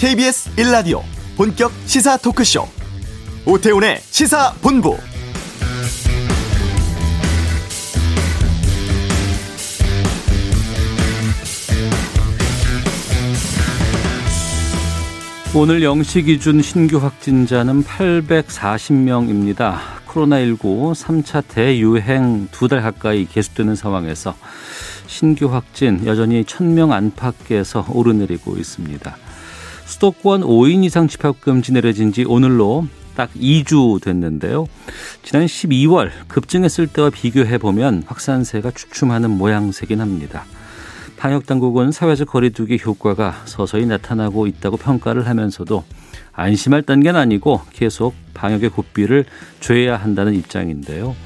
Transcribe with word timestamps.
KBS 0.00 0.50
1라디오 0.56 1.02
본격 1.36 1.70
시사 1.84 2.16
토크쇼 2.16 2.64
오태훈의 3.44 3.98
시사본부 4.00 4.96
오늘 15.54 15.80
0시 15.80 16.24
기준 16.24 16.62
신규 16.62 16.96
확진자는 16.98 17.82
840명입니다. 17.84 19.76
코로나19 20.08 20.94
3차 20.94 21.42
대유행 21.46 22.48
두 22.52 22.68
달 22.68 22.80
가까이 22.82 23.26
계속되는 23.26 23.74
상황에서 23.74 24.34
신규 25.06 25.52
확진 25.52 26.06
여전히 26.06 26.42
1000명 26.44 26.92
안팎에서 26.92 27.84
오르내리고 27.90 28.56
있습니다. 28.56 29.16
수도권 29.90 30.42
5인 30.42 30.84
이상 30.84 31.08
집합 31.08 31.40
금지 31.40 31.72
내려진 31.72 32.12
지 32.12 32.24
오늘로 32.24 32.86
딱 33.16 33.28
2주 33.34 34.00
됐는데요. 34.00 34.66
지난 35.24 35.46
12월 35.46 36.10
급증했을 36.28 36.86
때와 36.86 37.10
비교해 37.10 37.58
보면 37.58 38.04
확산세가 38.06 38.70
주춤하는 38.70 39.30
모양새긴 39.30 40.00
합니다. 40.00 40.44
방역 41.16 41.44
당국은 41.44 41.90
사회적 41.90 42.28
거리두기 42.28 42.80
효과가 42.82 43.42
서서히 43.46 43.84
나타나고 43.84 44.46
있다고 44.46 44.76
평가를 44.76 45.26
하면서도 45.26 45.82
안심할 46.32 46.82
단계는 46.82 47.18
아니고 47.18 47.60
계속 47.72 48.14
방역의 48.32 48.70
고삐를 48.70 49.24
줘야 49.58 49.96
한다는 49.96 50.34
입장인데요. 50.34 51.16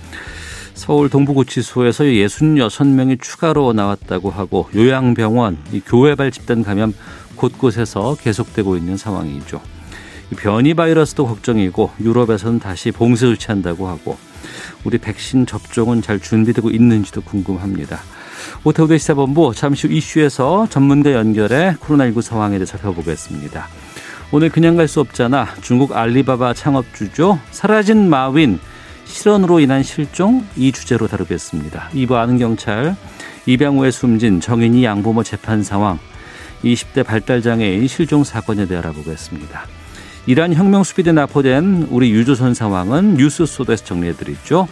서울 0.85 1.09
동부구치소에서 1.09 2.05
66명이 2.05 3.19
추가로 3.19 3.73
나왔다고 3.73 4.29
하고 4.29 4.69
요양병원, 4.75 5.57
교회발 5.87 6.31
집단 6.31 6.63
감염 6.63 6.93
곳곳에서 7.37 8.17
계속되고 8.17 8.77
있는 8.77 8.99
상황이죠. 8.99 9.63
변이 10.37 10.75
바이러스도 10.75 11.27
걱정이고 11.27 11.91
유럽에서는 12.03 12.59
다시 12.59 12.91
봉쇄 12.91 13.25
조치한다고 13.25 13.89
하고 13.89 14.19
우리 14.85 14.99
백신 14.99 15.47
접종은 15.47 16.03
잘 16.03 16.21
준비되고 16.21 16.69
있는지도 16.69 17.23
궁금합니다. 17.23 18.01
오태우대 18.65 18.99
시사본부 18.99 19.55
잠시 19.55 19.87
후 19.87 19.95
이슈에서 19.95 20.67
전문가 20.69 21.15
연결해 21.15 21.77
코로나19 21.81 22.21
상황에 22.21 22.59
대해 22.59 22.67
살펴보겠습니다. 22.67 23.69
오늘 24.33 24.51
그냥 24.51 24.77
갈 24.77 24.87
수 24.87 25.01
없잖아. 25.01 25.49
중국 25.63 25.97
알리바바 25.97 26.53
창업주죠. 26.53 27.39
사라진 27.53 28.11
마윈 28.11 28.59
실언으로 29.15 29.61
인한 29.61 29.85
실종 29.85 30.45
이 30.57 30.73
주제로 30.73 31.07
다루겠습니다. 31.07 31.91
이부 31.95 32.17
아는 32.17 32.37
경찰 32.37 32.97
입양 33.47 33.79
후에 33.79 33.93
숨진 33.93 34.41
정인이 34.41 34.85
양부모 34.85 35.23
재판 35.23 35.63
상황 35.63 36.01
20대 36.65 37.07
발달장애인 37.07 37.87
실종 37.87 38.25
사건에 38.25 38.67
대해 38.67 38.81
알아보겠습니다. 38.81 39.67
이란 40.27 40.53
혁명 40.53 40.83
수비대 40.83 41.13
납포된 41.13 41.87
우리 41.91 42.11
유조선 42.11 42.55
상황은 42.55 43.15
뉴스 43.15 43.47
소드에서 43.47 43.85
정리해드리죠. 43.85 44.67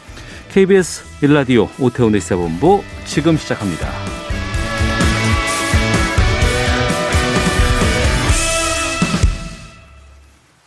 KBS 0.51 1.25
일라디오 1.25 1.69
오태훈의 1.79 2.21
시사본부 2.21 2.83
지금 3.05 3.37
시작합니다. 3.37 3.89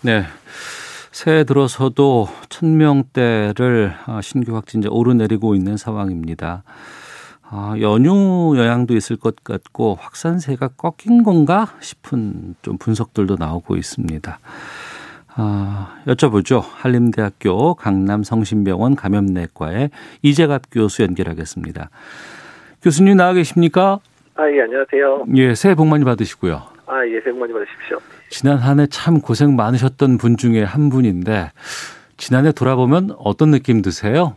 네. 0.02 0.26
새해 1.16 1.46
들어서도 1.46 2.28
천명대를 2.50 3.94
아, 4.06 4.20
신규 4.22 4.54
확진자 4.54 4.90
오르내리고 4.92 5.56
있는 5.56 5.78
상황입니다. 5.78 6.64
아, 7.42 7.74
연휴 7.80 8.54
영향도 8.58 8.98
있을 8.98 9.16
것 9.16 9.42
같고 9.42 9.96
확산세가 9.98 10.72
꺾인 10.76 11.24
건가 11.24 11.68
싶은 11.80 12.56
좀 12.62 12.78
분석들도 12.78 13.38
나오고 13.40 13.78
있습니다. 13.78 14.40
아, 15.38 15.96
여쭤보죠. 16.06 16.62
한림대학교 16.62 17.76
강남성심병원 17.76 18.98
감염내과의 18.98 19.92
이재갑 20.22 20.64
교수 20.70 21.04
연결하겠습니다. 21.04 21.92
교수님 22.82 23.16
나와 23.16 23.32
계십니까? 23.32 24.00
아, 24.36 24.44
예, 24.52 24.64
안녕하세요. 24.64 25.28
예, 25.38 25.56
새해 25.56 25.76
복 25.76 25.88
많이 25.88 26.04
받으시고요. 26.04 26.75
아, 26.88 27.06
예, 27.08 27.20
복 27.22 27.38
많이 27.38 27.52
받으십시오. 27.54 27.98
지난 28.30 28.58
한 28.58 28.80
해 28.80 28.88
참 28.88 29.20
고생 29.22 29.56
많으셨던 29.56 30.18
분 30.18 30.38
중에 30.38 30.64
한 30.64 30.90
분인데, 30.90 31.52
지난해 32.18 32.52
돌아보면 32.52 33.16
어떤 33.18 33.52
느낌 33.52 33.82
드세요? 33.82 34.36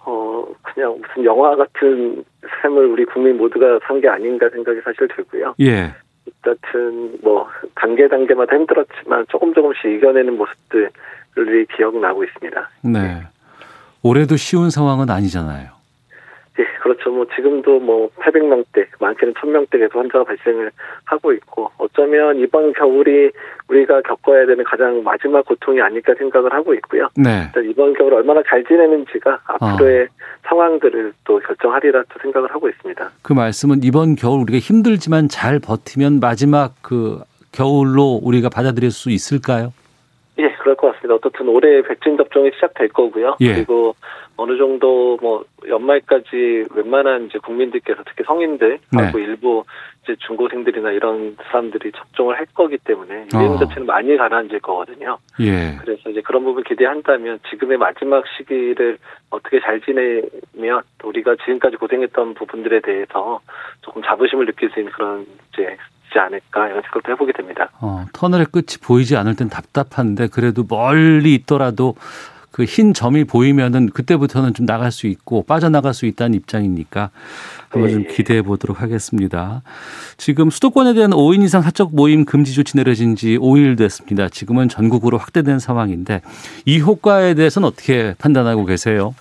어, 0.00 0.44
그냥 0.62 0.98
무슨 1.00 1.24
영화 1.24 1.56
같은 1.56 2.24
삶을 2.62 2.86
우리 2.86 3.04
국민 3.06 3.36
모두가 3.38 3.78
산 3.86 4.00
게 4.00 4.08
아닌가 4.08 4.48
생각이 4.50 4.80
사실 4.84 5.08
들고요. 5.08 5.54
예. 5.60 5.94
여튼 6.46 7.18
뭐 7.22 7.48
단계 7.74 8.06
단계마다 8.08 8.54
힘들었지만 8.56 9.24
조금 9.30 9.52
조금씩 9.54 9.84
이겨내는 9.92 10.36
모습들이 10.36 11.66
기억나고 11.76 12.24
있습니다. 12.24 12.70
네. 12.82 13.22
올해도 14.02 14.36
쉬운 14.36 14.68
상황은 14.70 15.08
아니잖아요. 15.10 15.70
예, 16.58 16.64
그렇죠. 16.82 17.10
뭐 17.10 17.26
지금도 17.34 17.80
뭐 17.80 18.08
800명대, 18.20 18.86
많게는 19.00 19.34
1000명대 19.34 19.78
계속 19.78 19.98
환자가 19.98 20.24
발생을 20.24 20.70
하고 21.04 21.32
있고 21.32 21.70
어쩌면 21.78 22.38
이번 22.38 22.72
겨울이 22.72 23.32
우리가 23.68 24.02
겪어야 24.02 24.46
되는 24.46 24.62
가장 24.62 25.02
마지막 25.02 25.44
고통이 25.46 25.80
아닐까 25.80 26.14
생각을 26.16 26.52
하고 26.52 26.74
있고요. 26.74 27.08
네. 27.16 27.50
이번 27.68 27.94
겨울 27.94 28.14
얼마나 28.14 28.40
잘 28.46 28.62
지내는지가 28.64 29.40
앞으로의 29.44 30.04
어. 30.04 30.06
상황들을 30.46 31.12
또 31.24 31.40
결정하리라 31.40 32.04
또 32.08 32.20
생각을 32.20 32.52
하고 32.52 32.68
있습니다. 32.68 33.10
그 33.22 33.32
말씀은 33.32 33.80
이번 33.82 34.14
겨울 34.14 34.42
우리가 34.42 34.58
힘들지만 34.58 35.28
잘 35.28 35.58
버티면 35.58 36.20
마지막 36.20 36.74
그 36.82 37.20
겨울로 37.50 38.20
우리가 38.22 38.48
받아들일 38.48 38.90
수 38.90 39.10
있을까요? 39.10 39.72
예, 40.38 40.50
그럴 40.60 40.74
것 40.74 40.92
같습니다. 40.92 41.14
어떻든 41.14 41.48
올해 41.48 41.82
백신 41.82 42.16
접종이 42.16 42.50
시작될 42.54 42.88
거고요. 42.88 43.36
예. 43.40 43.54
그리고 43.54 43.94
어느 44.36 44.56
정도 44.56 45.16
뭐 45.20 45.44
연말까지 45.68 46.64
웬만한 46.74 47.26
이제 47.26 47.38
국민들께서 47.38 48.02
특히 48.04 48.24
성인들 48.24 48.78
하고 48.92 49.18
네. 49.18 49.24
일부 49.24 49.64
이제 50.02 50.16
중고생들이나 50.26 50.90
이런 50.90 51.36
사람들이 51.50 51.92
접종을 51.92 52.36
할 52.36 52.46
거기 52.54 52.76
때문에 52.78 53.26
유행 53.34 53.52
어. 53.52 53.58
자체는 53.58 53.86
많이 53.86 54.16
가라앉을 54.16 54.60
거거든요. 54.60 55.18
예. 55.40 55.76
그래서 55.80 56.10
이제 56.10 56.20
그런 56.20 56.44
부분 56.44 56.64
기대한다면 56.64 57.38
지금의 57.50 57.78
마지막 57.78 58.24
시기를 58.36 58.98
어떻게 59.30 59.60
잘 59.60 59.80
지내면 59.80 60.82
우리가 61.02 61.36
지금까지 61.36 61.76
고생했던 61.76 62.34
부분들에 62.34 62.80
대해서 62.80 63.40
조금 63.82 64.02
자부심을 64.02 64.46
느낄 64.46 64.70
수 64.70 64.80
있는 64.80 64.92
그런 64.92 65.26
이제 65.52 65.76
않을까 66.16 66.68
이런 66.68 66.80
생각도 66.82 67.10
해보게 67.10 67.32
됩니다. 67.32 67.70
어, 67.80 68.04
터널의 68.12 68.46
끝이 68.52 68.78
보이지 68.80 69.16
않을 69.16 69.34
땐 69.34 69.48
답답한데 69.48 70.28
그래도 70.28 70.64
멀리 70.68 71.34
있더라도 71.34 71.96
그 72.54 72.64
흰 72.64 72.94
점이 72.94 73.24
보이면은 73.24 73.90
그때부터는 73.90 74.54
좀 74.54 74.64
나갈 74.64 74.92
수 74.92 75.08
있고 75.08 75.42
빠져나갈 75.42 75.92
수 75.92 76.06
있다는 76.06 76.36
입장이니까 76.36 77.10
한번 77.68 77.90
좀 77.90 78.02
네. 78.04 78.14
기대해 78.14 78.42
보도록 78.42 78.80
하겠습니다. 78.80 79.62
지금 80.18 80.50
수도권에 80.50 80.94
대한 80.94 81.10
5인 81.10 81.42
이상 81.42 81.62
사적 81.62 81.96
모임 81.96 82.24
금지 82.24 82.54
조치 82.54 82.76
내려진 82.76 83.16
지 83.16 83.36
5일 83.38 83.76
됐습니다. 83.76 84.28
지금은 84.28 84.68
전국으로 84.68 85.18
확대된 85.18 85.58
상황인데 85.58 86.20
이 86.64 86.78
효과에 86.78 87.34
대해서는 87.34 87.66
어떻게 87.66 88.14
판단하고 88.18 88.66
계세요? 88.66 89.16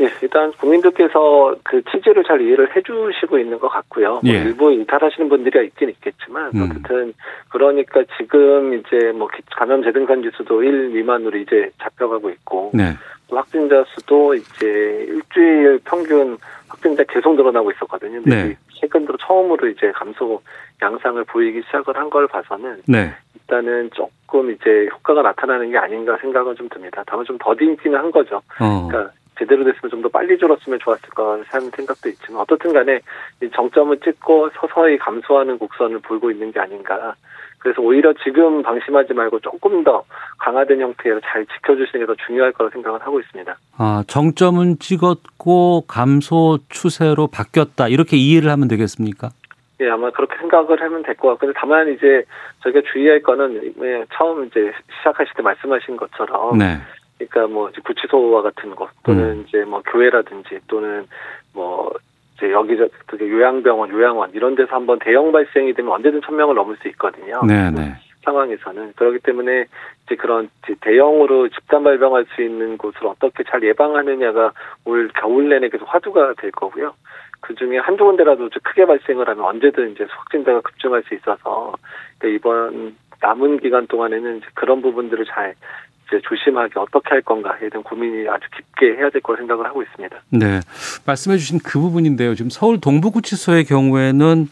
예, 0.00 0.10
일단 0.22 0.50
국민들께서 0.52 1.54
그 1.62 1.82
취지를 1.90 2.24
잘 2.24 2.40
이해를 2.40 2.74
해주시고 2.74 3.38
있는 3.38 3.58
것 3.58 3.68
같고요. 3.68 4.14
뭐 4.14 4.20
예. 4.24 4.38
뭐 4.38 4.46
일부 4.48 4.72
이탈하시는 4.72 5.28
분들이 5.28 5.66
있긴 5.66 5.90
있겠지만 5.90 6.50
음. 6.54 6.68
어쨌든 6.70 7.14
그러니까 7.48 8.02
지금 8.18 8.74
이제 8.74 9.12
뭐 9.12 9.28
감염 9.56 9.82
재등산 9.82 10.22
지수도 10.22 10.62
1 10.62 10.90
미만으로 10.90 11.38
이제 11.38 11.70
잡혀가고 11.80 12.30
있고 12.30 12.72
네. 12.74 12.92
또 13.28 13.36
확진자 13.36 13.84
수도 13.88 14.34
이제 14.34 15.06
일주일 15.08 15.80
평균 15.84 16.36
확진자 16.68 17.04
계속 17.04 17.36
늘어나고 17.36 17.70
있었거든요. 17.72 18.20
근데 18.22 18.44
네. 18.48 18.56
최근 18.80 19.06
들어 19.06 19.16
처음으로 19.20 19.68
이제 19.68 19.92
감소 19.92 20.42
양상을 20.82 21.22
보이기 21.24 21.62
시작을 21.66 21.96
한 21.96 22.10
걸 22.10 22.26
봐서는 22.26 22.82
네. 22.86 23.12
일단은 23.34 23.90
조금 23.94 24.50
이제 24.50 24.88
효과가 24.92 25.22
나타나는 25.22 25.70
게 25.70 25.78
아닌가 25.78 26.16
생각은 26.20 26.56
좀 26.56 26.68
듭니다. 26.68 27.02
다만 27.06 27.24
좀 27.24 27.38
더딘기는 27.38 27.96
한 27.98 28.10
거죠. 28.10 28.42
어. 28.60 28.88
그러니까 28.88 29.12
제대로 29.38 29.64
됐으면 29.64 29.90
좀 29.90 30.02
더 30.02 30.08
빨리 30.08 30.36
줄었으면 30.38 30.78
좋았을 30.80 31.08
거라는 31.10 31.44
생각도 31.70 32.08
있지만 32.10 32.42
어떻든 32.42 32.72
간에 32.72 33.00
정점을 33.54 33.98
찍고 34.00 34.50
서서히 34.60 34.98
감소하는 34.98 35.58
곡선을 35.58 36.00
보이고 36.00 36.30
있는 36.30 36.52
게 36.52 36.60
아닌가. 36.60 37.14
그래서 37.58 37.80
오히려 37.80 38.12
지금 38.22 38.62
방심하지 38.62 39.14
말고 39.14 39.40
조금 39.40 39.82
더 39.84 40.04
강화된 40.38 40.78
형태로 40.80 41.20
잘 41.24 41.46
지켜주시는 41.46 42.04
게 42.04 42.06
더 42.06 42.14
중요할 42.26 42.52
거라 42.52 42.68
생각을 42.70 43.00
하고 43.00 43.18
있습니다. 43.20 43.56
아, 43.78 44.04
정점은 44.06 44.78
찍었고 44.78 45.84
감소 45.88 46.58
추세로 46.68 47.26
바뀌었다. 47.28 47.88
이렇게 47.88 48.18
이해를 48.18 48.50
하면 48.50 48.68
되겠습니까? 48.68 49.30
예, 49.80 49.88
아마 49.88 50.10
그렇게 50.10 50.36
생각을 50.38 50.80
하면 50.82 51.02
될 51.02 51.16
것 51.16 51.28
같고, 51.30 51.46
데 51.46 51.52
다만 51.56 51.88
이제 51.92 52.22
저희가 52.62 52.82
주의할 52.92 53.22
거는 53.22 53.74
처음 54.14 54.44
이제 54.44 54.70
시작하실 54.98 55.32
때 55.34 55.42
말씀하신 55.42 55.96
것처럼 55.96 56.58
네. 56.58 56.76
그러니까 57.18 57.46
뭐 57.46 57.70
구치소와 57.84 58.42
같은 58.42 58.74
곳 58.74 58.90
또는 59.04 59.24
음. 59.24 59.44
이제 59.46 59.64
뭐 59.64 59.82
교회라든지 59.82 60.58
또는 60.66 61.06
뭐 61.52 61.92
이제 62.36 62.44
이제 62.44 62.52
여기저기 62.52 63.30
요양병원, 63.30 63.90
요양원 63.90 64.30
이런 64.34 64.54
데서 64.54 64.74
한번 64.74 64.98
대형 64.98 65.32
발생이 65.32 65.72
되면 65.72 65.92
언제든 65.92 66.20
천 66.22 66.36
명을 66.36 66.54
넘을 66.54 66.76
수 66.76 66.88
있거든요. 66.88 67.40
네, 67.46 67.70
네. 67.70 67.94
상황에서는 68.24 68.94
그렇기 68.96 69.18
때문에 69.18 69.66
이제 70.04 70.16
그런 70.16 70.48
대형으로 70.80 71.48
집단 71.50 71.84
발병할 71.84 72.26
수 72.34 72.42
있는 72.42 72.78
곳을 72.78 73.06
어떻게 73.06 73.44
잘 73.44 73.62
예방하느냐가 73.62 74.52
올 74.84 75.10
겨울 75.14 75.48
내내 75.48 75.68
계속 75.68 75.86
화두가 75.92 76.34
될 76.38 76.50
거고요. 76.50 76.94
그 77.40 77.54
중에 77.54 77.78
한두 77.78 78.04
군데라도 78.04 78.48
크게 78.62 78.86
발생을 78.86 79.28
하면 79.28 79.44
언제든 79.44 79.92
이제 79.92 80.06
확진자가 80.08 80.62
급증할 80.62 81.02
수 81.02 81.14
있어서 81.14 81.74
그러니까 82.18 82.38
이번 82.38 82.96
남은 83.20 83.60
기간 83.60 83.86
동안에는 83.86 84.40
그런 84.54 84.80
부분들을 84.80 85.26
잘 85.26 85.54
이제 86.06 86.20
조심하게 86.22 86.78
어떻게 86.78 87.10
할 87.10 87.22
건가에 87.22 87.68
대한 87.68 87.82
고민이 87.82 88.28
아주 88.28 88.46
깊게 88.54 88.98
해야 88.98 89.10
될 89.10 89.22
거라 89.22 89.38
생각을 89.38 89.66
하고 89.66 89.82
있습니다. 89.82 90.16
네. 90.30 90.60
말씀해 91.06 91.38
주신 91.38 91.58
그 91.58 91.78
부분인데요. 91.78 92.34
지금 92.34 92.50
서울 92.50 92.80
동부구치소의 92.80 93.64
경우에는 93.64 94.48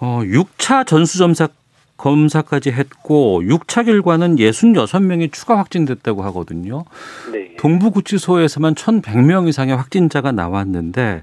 어 0.00 0.20
6차 0.24 0.86
전수점사 0.86 1.48
검사까지 1.96 2.72
했고 2.72 3.42
6차 3.42 3.86
결과는 3.86 4.36
66명이 4.36 5.32
추가 5.32 5.58
확진됐다고 5.58 6.22
하거든요. 6.24 6.84
네. 7.32 7.54
동부구치소에서만 7.58 8.74
1,100명 8.74 9.48
이상의 9.48 9.76
확진자가 9.76 10.32
나왔는데 10.32 11.22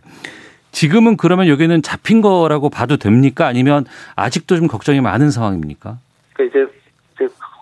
지금은 0.71 1.17
그러면 1.17 1.47
여기는 1.47 1.81
잡힌 1.81 2.21
거라고 2.21 2.69
봐도 2.69 2.97
됩니까? 2.97 3.45
아니면 3.45 3.85
아직도 4.15 4.55
좀 4.55 4.67
걱정이 4.67 5.01
많은 5.01 5.29
상황입니까? 5.29 5.97
그러니까 6.33 6.59
이제, 6.59 6.71
이제 6.71 6.80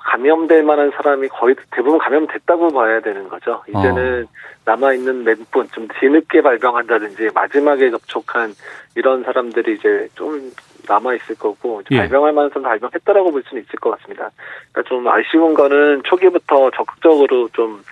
감염될 0.10 0.64
만한 0.64 0.90
사람이 0.92 1.28
거의 1.28 1.56
대부분 1.72 2.00
감염됐다고 2.00 2.70
봐야 2.70 3.00
되는 3.00 3.30
거죠. 3.30 3.62
이제는 3.68 4.24
어. 4.24 4.50
남아 4.66 4.94
있는 4.94 5.24
몇 5.24 5.38
분, 5.52 5.68
좀 5.70 5.88
뒤늦게 6.00 6.42
발병한다든지 6.42 7.30
마지막에 7.34 7.92
접촉한 7.92 8.54
이런 8.96 9.24
사람들이 9.24 9.76
이제 9.76 10.08
좀 10.16 10.52
남아 10.88 11.14
있을 11.14 11.36
거고 11.36 11.84
예. 11.92 11.98
발병할 11.98 12.34
만한 12.34 12.50
사람 12.50 12.64
발병했다라고 12.64 13.32
볼 13.32 13.44
수는 13.44 13.62
있을 13.64 13.76
것 13.80 13.92
같습니다. 13.92 14.32
그러니까 14.72 14.90
좀 14.90 15.08
아쉬운 15.08 15.54
거는 15.54 16.02
초기부터 16.04 16.72
적극적으로 16.72 17.50
좀 17.54 17.84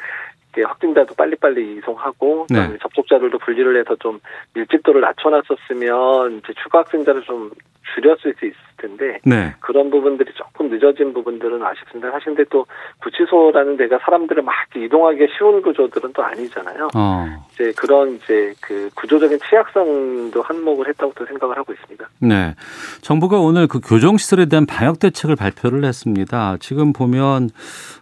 확진자도 0.60 1.14
빨리빨리 1.14 1.78
이송하고 1.78 2.48
네. 2.50 2.78
접촉자들도 2.82 3.38
분리를 3.38 3.80
해서 3.80 3.96
좀 3.98 4.20
밀집도를 4.56 5.02
낮춰놨었으면 5.02 6.38
이제 6.40 6.54
추가 6.64 6.80
확진자를 6.80 7.22
좀 7.22 7.52
줄였을 7.94 8.34
수 8.40 8.46
있을 8.48 8.67
텐데 8.78 9.20
네. 9.26 9.54
그런 9.60 9.90
부분들이 9.90 10.32
조금 10.36 10.70
늦어진 10.70 11.14
부분들은 11.14 11.62
아쉽습니다. 11.64 12.12
사실 12.12 12.28
근데 12.28 12.44
또 12.50 12.66
구치소라는 13.02 13.78
데가 13.78 14.00
사람들을 14.04 14.44
막 14.44 14.54
이동하기 14.76 15.28
쉬운 15.38 15.62
구조들은 15.62 16.14
또 16.14 16.24
아니잖아요. 16.24 16.90
어. 16.96 17.46
이제 17.52 17.74
그런 17.76 18.16
이제 18.16 18.54
그 18.62 18.90
구조적인 18.96 19.40
취약성도 19.50 20.42
한몫을 20.42 20.88
했다고 20.90 21.14
또 21.16 21.26
생각을 21.26 21.58
하고 21.58 21.74
있습니다. 21.74 22.08
네, 22.20 22.56
정부가 23.02 23.40
오늘 23.40 23.68
그 23.68 23.80
교정 23.80 24.18
시설에 24.18 24.46
대한 24.46 24.66
방역 24.66 25.00
대책을 25.00 25.36
발표를 25.36 25.84
했습니다. 25.84 26.58
지금 26.60 26.94
보면 26.94 27.50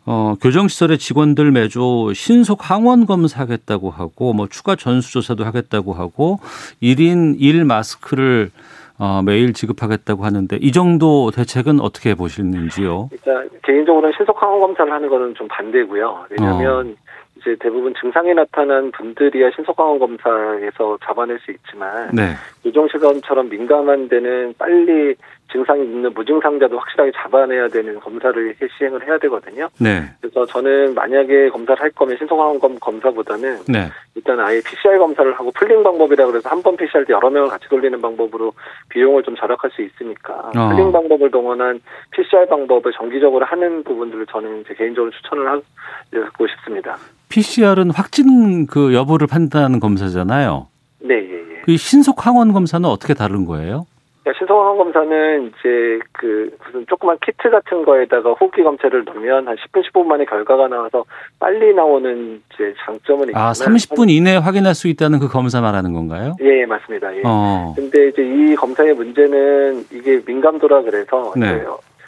어, 0.05 0.35
교정 0.41 0.67
시설의 0.67 0.97
직원들 0.97 1.51
매주 1.51 2.11
신속 2.13 2.69
항원 2.69 3.05
검사하겠다고 3.05 3.89
하고 3.89 4.33
뭐 4.33 4.47
추가 4.47 4.75
전수 4.75 5.13
조사도 5.13 5.43
하겠다고 5.45 5.93
하고 5.93 6.39
1인 6.81 7.35
1 7.39 7.65
마스크를 7.65 8.51
어, 8.97 9.21
매일 9.23 9.53
지급하겠다고 9.53 10.23
하는데 10.23 10.57
이 10.61 10.71
정도 10.71 11.31
대책은 11.31 11.81
어떻게 11.81 12.15
보시는지요? 12.15 13.09
일단 13.11 13.49
개인적으로는 13.63 14.13
신속 14.17 14.41
항원 14.41 14.61
검사를 14.61 14.91
하는 14.91 15.09
거는 15.09 15.35
좀 15.35 15.47
반대고요. 15.47 16.25
왜냐하면 16.29 16.91
어. 16.91 17.05
이제 17.37 17.55
대부분 17.59 17.93
증상이 17.99 18.33
나타난 18.33 18.91
분들이야 18.91 19.51
신속항원 19.55 19.99
검사에서 19.99 20.97
잡아낼 21.05 21.37
수 21.39 21.51
있지만 21.51 22.09
네. 22.13 22.33
요양시설처럼 22.65 23.49
민감한 23.49 24.07
데는 24.07 24.53
빨리 24.57 25.15
증상이 25.51 25.83
있는 25.83 26.11
무증상자도 26.13 26.77
확실하게 26.77 27.11
잡아내야 27.15 27.67
되는 27.69 27.99
검사를 27.99 28.55
시행을 28.77 29.05
해야 29.07 29.17
되거든요. 29.19 29.69
네. 29.79 30.03
그래서 30.19 30.45
저는 30.45 30.93
만약에 30.95 31.49
검사를 31.49 31.79
할 31.81 31.89
거면 31.91 32.17
신속항원 32.17 32.59
검사보다는 32.79 33.59
네. 33.67 33.89
일단 34.15 34.39
아예 34.39 34.59
PCR 34.61 34.97
검사를 34.97 35.31
하고 35.33 35.51
pooling 35.51 35.83
방법이라 35.83 36.25
그래서 36.25 36.49
한 36.49 36.61
번 36.65 36.75
PCR 36.77 37.05
때 37.05 37.13
여러 37.13 37.29
명을 37.29 37.49
같이 37.49 37.67
돌리는 37.69 38.01
방법으로 38.01 38.53
비용을 38.89 39.21
좀 39.23 39.35
절약할 39.35 39.69
수 39.71 39.81
있으니까 39.83 40.51
어. 40.57 40.69
pooling 40.69 40.91
방법을 40.91 41.29
동원한 41.29 41.79
PCR 42.11 42.47
방법을 42.47 42.91
정기적으로 42.93 43.45
하는 43.45 43.83
부분들을 43.83 44.25
저는 44.31 44.61
이제 44.61 44.73
개인적으로 44.73 45.11
추천을 45.11 45.47
하고 45.47 46.47
싶습니다. 46.47 46.97
PCR은 47.29 47.91
확진 47.91 48.65
그 48.65 48.93
여부를 48.93 49.27
판단하는 49.27 49.79
검사잖아요. 49.79 50.67
네, 51.01 51.15
예, 51.15 51.33
예. 51.33 51.61
그 51.65 51.77
신속 51.77 52.25
항원 52.25 52.51
검사는 52.53 52.87
어떻게 52.89 53.13
다른 53.13 53.45
거예요? 53.45 53.85
그러니까 54.25 54.39
신속 54.39 54.59
항원 54.59 54.77
검사는 54.77 55.47
이제 55.47 55.99
그 56.13 56.49
무슨 56.65 56.85
조그만 56.87 57.15
키트 57.23 57.47
같은 57.51 57.85
거에다가 57.85 58.31
호흡기 58.31 58.63
검체를 58.63 59.05
넣으면 59.05 59.47
한 59.47 59.55
10분 59.55 59.83
15분 59.87 60.07
만에 60.07 60.25
결과가 60.25 60.67
나와서 60.67 61.05
빨리 61.39 61.75
나오는 61.75 62.41
이제 62.51 62.73
장점은 62.83 63.35
아, 63.35 63.51
있지만 63.51 63.75
30분 63.75 64.09
이내에 64.09 64.37
확인할 64.37 64.73
수 64.73 64.87
있다는 64.87 65.19
그 65.19 65.27
검사 65.27 65.61
말하는 65.61 65.93
건가요? 65.93 66.35
예, 66.41 66.61
예 66.61 66.65
맞습니다. 66.65 67.15
예. 67.15 67.21
어. 67.23 67.73
근데 67.75 68.07
이제 68.07 68.23
이 68.23 68.55
검사의 68.55 68.95
문제는 68.95 69.85
이게 69.91 70.19
민감도라 70.25 70.81
그래서 70.81 71.31
네. 71.37 71.63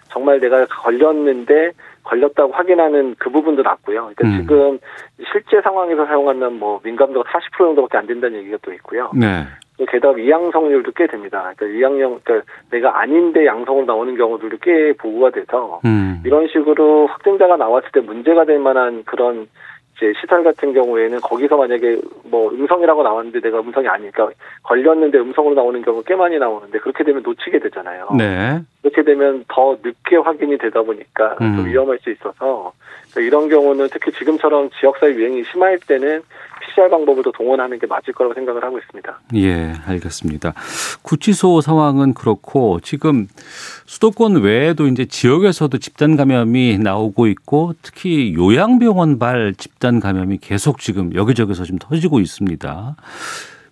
정말 0.10 0.40
내가 0.40 0.66
걸렸는데 0.66 1.72
걸렸다고 2.04 2.52
확인하는 2.52 3.16
그 3.20 3.30
부분도 3.30 3.62
낮고요. 3.62 4.12
그러니까 4.16 4.28
음. 4.28 4.42
지금 4.42 4.80
실제 5.32 5.62
상황에서 5.62 6.06
사용하는 6.08 6.54
뭐 6.54 6.80
민감도가 6.84 7.30
40% 7.30 7.58
정도밖에 7.60 7.98
안 7.98 8.08
된다는 8.08 8.40
얘기가 8.40 8.58
또 8.64 8.74
있고요. 8.74 9.12
네. 9.14 9.46
게다가 9.86 10.16
위양성률도 10.16 10.92
꽤 10.96 11.08
됩니다. 11.08 11.52
그러니까 11.56 11.66
위양형, 11.66 12.20
그러니까 12.24 12.52
내가 12.72 13.00
아닌데 13.00 13.46
양성으로 13.46 13.86
나오는 13.86 14.16
경우들도 14.16 14.58
꽤 14.62 14.94
보고가 14.94 15.32
돼서 15.32 15.82
음. 15.86 16.22
이런 16.26 16.48
식으로 16.48 17.08
확진자가 17.08 17.58
나왔을 17.58 17.90
때 17.92 18.00
문제가 18.00 18.46
될 18.46 18.60
만한 18.60 19.04
그런 19.06 19.48
이제 19.98 20.14
시설 20.22 20.44
같은 20.44 20.74
경우에는 20.74 21.20
거기서 21.22 21.58
만약에 21.58 22.00
뭐 22.26 22.50
음성이라고 22.50 23.04
나왔는데 23.04 23.42
내가 23.42 23.60
음성이 23.60 23.88
아니니까 23.88 24.30
걸렸는데 24.64 25.18
음성으로 25.18 25.56
나오는 25.56 25.82
경우 25.82 26.04
꽤 26.06 26.16
많이 26.16 26.38
나오는데 26.38 26.80
그렇게 26.80 27.04
되면 27.04 27.24
놓치게 27.24 27.60
되잖아요. 27.60 28.10
네. 28.18 28.60
그렇게 28.82 29.04
되면 29.04 29.44
더 29.48 29.78
늦게 29.84 30.18
확인이 30.18 30.58
되다 30.58 30.82
보니까 30.82 31.36
음. 31.42 31.58
좀 31.58 31.66
위험할 31.66 32.00
수 32.02 32.12
있어서 32.12 32.74
그러니까 33.12 33.22
이런 33.22 33.50
경우는 33.50 33.90
특히 33.92 34.12
지금처럼 34.12 34.70
지역사회 34.80 35.14
유행이 35.14 35.44
심할 35.52 35.80
때는 35.80 36.22
PCR 36.62 36.90
방법을 36.90 37.24
더 37.24 37.32
동원하는 37.32 37.80
게 37.80 37.88
맞을 37.88 38.14
거라고 38.14 38.34
생각을 38.36 38.64
하고 38.64 38.78
있습니다. 38.78 39.20
예, 39.36 39.74
알겠습니다. 39.88 40.54
구치소 41.02 41.62
상황은 41.62 42.14
그렇고 42.14 42.80
지금 42.82 43.28
수도권 43.86 44.42
외에도 44.42 44.88
이제 44.88 45.06
지역에서도 45.06 45.78
집단 45.80 46.16
감염이 46.16 46.78
나오고 46.78 47.28
있고 47.28 47.74
특히 47.82 48.34
요양병원 48.36 49.18
발 49.18 49.54
집단 49.58 50.00
감염이 50.00 50.38
계속 50.40 50.80
지금 50.80 51.14
여기저기서 51.16 51.64
지금 51.64 51.80
터지고 51.80 52.20
있습니다. 52.20 52.96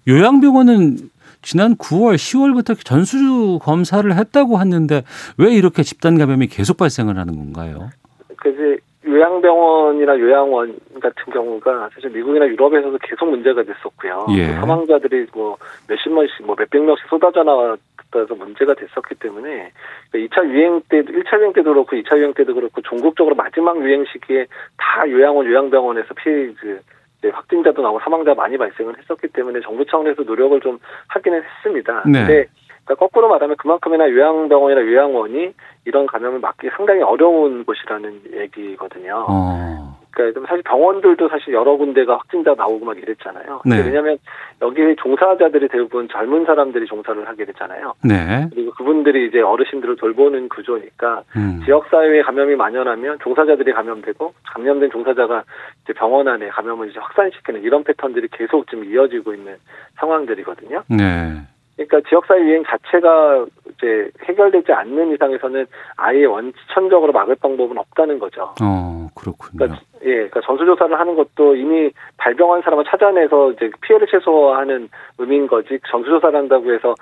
요양병원은 0.08 0.98
지난 1.46 1.75
9월, 1.75 2.16
10월부터 2.16 2.75
전수 2.84 3.60
검사를 3.62 4.12
했다고 4.12 4.60
했는데 4.60 5.04
왜 5.38 5.54
이렇게 5.54 5.84
집단 5.84 6.18
감염이 6.18 6.48
계속 6.48 6.78
발생을 6.78 7.18
하는 7.18 7.36
건가요? 7.36 7.90
그 8.38 8.78
요양병원이나 9.08 10.18
요양원 10.18 10.80
같은 11.00 11.32
경우가 11.32 11.90
사실 11.94 12.10
미국이나 12.10 12.48
유럽에서도 12.48 12.98
계속 13.04 13.30
문제가 13.30 13.62
됐었고요. 13.62 14.25
예. 14.32 14.54
사망자들이 14.54 15.28
뭐 15.36 15.56
몇십만씩, 15.88 16.48
뭐 16.48 16.56
몇백 16.58 16.84
명씩 16.84 17.06
쏟아져 17.08 17.44
나왔다서 17.44 18.34
문제가 18.36 18.74
됐었기 18.74 19.14
때문에 19.20 19.72
2차 20.14 20.30
그러니까 20.30 20.46
유행 20.50 20.82
때, 20.90 21.04
1차 21.04 21.38
유행 21.38 21.54
때도 21.54 21.74
그렇고 21.74 21.96
2차 21.96 22.18
유행 22.18 22.34
때도 22.34 22.56
그렇고 22.56 22.82
전국적으로 22.82 23.36
마지막 23.36 23.78
유행 23.84 24.04
시기에 24.12 24.48
다 24.78 25.08
요양원, 25.08 25.46
요양병원에서 25.46 26.16
피해 26.16 26.52
그 26.60 26.80
확진자도 27.29 27.82
나오고 27.82 28.00
사망자 28.00 28.34
많이 28.34 28.58
발생을 28.58 28.98
했었기 28.98 29.27
때문에 29.29 29.62
정부 29.62 29.86
차원에서 29.86 30.24
노력을 30.24 30.60
좀 30.62 30.79
하기는 31.08 31.41
했습니다. 31.44 32.03
네. 32.05 32.20
근데 32.20 32.48
그러니까 32.86 32.96
거꾸로 32.96 33.27
말하면 33.30 33.58
그만큼이나 33.58 34.10
요양병원이나 34.10 34.82
요양원이 34.82 35.54
이런 35.86 36.06
감염을 36.06 36.39
막기 36.39 36.70
상당히 36.75 37.01
어려운 37.01 37.65
곳이라는 37.65 38.22
얘기거든요. 38.34 39.25
어. 39.27 39.96
그러니까 40.15 40.42
사실 40.48 40.63
병원들도 40.63 41.27
사실 41.27 41.54
여러 41.54 41.75
군데가 41.75 42.15
확진자 42.15 42.56
나오고 42.56 42.86
막 42.86 42.98
이랬잖아요. 42.98 43.62
네. 43.65 43.84
왜냐하면 43.86 44.18
여기 44.62 44.96
종사자들이 44.96 45.68
대부분 45.68 46.08
젊은 46.08 46.46
사람들이 46.46 46.86
종사를 46.86 47.27
하게 47.27 47.44
됐잖아요. 47.46 47.94
네. 48.04 48.48
그리고 48.54 48.72
그분들이 48.72 49.27
이제 49.27 49.42
어르신들을 49.42 49.98
돌보는 49.98 50.48
구조니까 50.48 51.24
음. 51.36 51.62
지역 51.65 51.88
사회에 51.89 52.22
감염이 52.22 52.56
만연하면 52.56 53.20
종사자들이 53.20 53.74
감염되고 53.74 54.34
감염된 54.54 54.89
종사자가 54.92 55.44
이제 55.84 55.92
병원 55.92 56.30
안에 56.30 56.48
감염을 56.48 56.89
이제 56.89 57.00
확산시키는 57.00 57.63
이런 57.63 57.84
패턴들이 57.84 58.30
계속 58.32 58.70
지금 58.70 58.86
이어지고 58.86 59.34
있는 59.34 59.58
상황들이거든요. 59.96 60.84
네. 60.88 61.42
그러니까 61.75 62.01
지역사회 62.10 62.41
유행 62.41 62.63
자체가 62.63 63.46
이제 63.75 64.10
해결되지 64.24 64.72
않는 64.72 65.13
이상에서는 65.13 65.65
아예 65.98 66.25
원천적으로 66.25 67.12
막을 67.12 67.36
방법은 67.36 67.77
없다는 67.77 68.20
거죠. 68.20 68.53
어, 68.62 69.08
그렇군요. 69.13 69.58
그러니까 69.58 69.82
예, 70.05 70.09
그러니까 70.09 70.41
전수조사를 70.41 71.00
하는 71.00 71.15
것도 71.15 71.55
이미 71.55 71.89
발병한 72.17 72.62
사람을 72.62 72.85
찾아내서 72.85 73.51
이제 73.53 73.69
피해를 73.81 74.07
최소화하는 74.07 74.89
의미인 75.17 75.47
거지 75.47 75.79
전수조사를 75.89 76.38
한다고 76.38 76.71
해서 76.71 76.93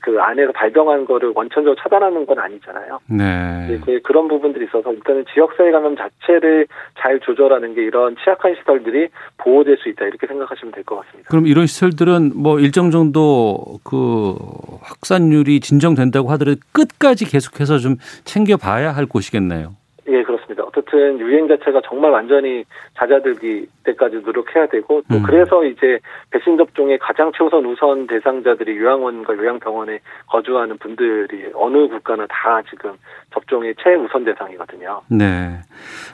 그 0.00 0.18
안에서 0.20 0.52
발병한 0.52 1.04
거를 1.04 1.32
원천적으로 1.34 1.74
차단하는 1.76 2.26
건 2.26 2.38
아니잖아요. 2.38 2.98
네. 3.10 3.78
네 3.86 3.98
그런 4.02 4.28
부분들이 4.28 4.64
있어서 4.66 4.92
일단은 4.92 5.24
지역사회 5.34 5.70
감염 5.70 5.96
자체를 5.96 6.66
잘 6.98 7.20
조절하는 7.20 7.74
게 7.74 7.82
이런 7.82 8.16
취약한 8.22 8.54
시설들이 8.54 9.08
보호될 9.38 9.76
수 9.78 9.88
있다 9.88 10.06
이렇게 10.06 10.26
생각하시면 10.26 10.72
될 10.72 10.84
것 10.84 10.96
같습니다. 11.04 11.28
그럼 11.28 11.46
이런 11.46 11.66
시설들은 11.66 12.32
뭐 12.34 12.60
일정 12.60 12.90
정도 12.90 13.78
그 13.84 14.34
확산율이 14.82 15.60
진정된다고 15.60 16.30
하더라도 16.30 16.60
끝까지 16.72 17.26
계속해서 17.26 17.78
좀 17.78 17.96
챙겨봐야 18.24 18.92
할 18.92 19.06
곳이겠네요. 19.06 19.74
예, 20.08 20.22
그렇습니다. 20.22 20.64
어쨌든 20.64 21.20
유행 21.20 21.48
자체가 21.48 21.82
정말 21.86 22.10
완전히 22.10 22.64
잦아들기 22.96 23.66
때까지 23.84 24.16
노력해야 24.16 24.66
되고 24.66 25.02
또 25.10 25.16
음. 25.16 25.22
그래서 25.22 25.64
이제 25.64 25.98
백신 26.30 26.56
접종의 26.56 26.98
가장 26.98 27.30
최우선 27.36 27.64
우선 27.66 28.06
대상자들이 28.06 28.78
요양원과 28.78 29.36
요양병원에 29.36 30.00
거주하는 30.28 30.78
분들이 30.78 31.50
어느 31.54 31.88
국가나 31.88 32.26
다 32.28 32.62
지금 32.70 32.92
접종의 33.34 33.74
최우선 33.82 34.24
대상이거든요. 34.24 35.02
네. 35.08 35.60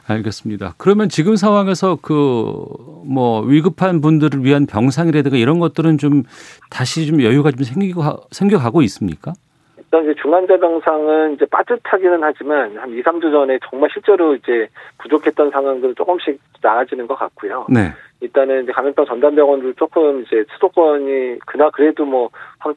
알겠습니다. 0.08 0.74
그러면 0.78 1.08
지금 1.08 1.36
상황에서 1.36 1.96
그 2.02 2.94
뭐 3.04 3.42
위급한 3.42 4.00
분들을 4.00 4.44
위한 4.44 4.66
병상이라든가 4.66 5.36
이런 5.36 5.58
것들은 5.58 5.98
좀 5.98 6.22
다시 6.70 7.06
좀 7.06 7.22
여유가 7.22 7.50
좀 7.50 7.62
생기고 7.62 8.02
생겨가고 8.30 8.82
있습니까? 8.82 9.32
일단 9.94 10.10
이제 10.10 10.20
중환자 10.20 10.56
병상은 10.56 11.34
이제 11.34 11.46
빠듯하기는 11.46 12.18
하지만 12.20 12.76
한 12.76 12.90
2, 12.90 13.02
3주 13.02 13.30
전에 13.30 13.60
정말 13.70 13.88
실제로 13.92 14.34
이제 14.34 14.66
부족했던 14.98 15.52
상황들은 15.52 15.94
조금씩 15.94 16.40
나아지는 16.60 17.06
것 17.06 17.14
같고요. 17.14 17.66
네. 17.68 17.92
일단은 18.20 18.64
이제 18.64 18.72
감염병 18.72 19.06
전담병원들 19.06 19.74
조금 19.74 20.22
이제 20.22 20.44
수도권이 20.54 21.38
그나 21.46 21.70
그래도 21.70 22.04
뭐 22.04 22.30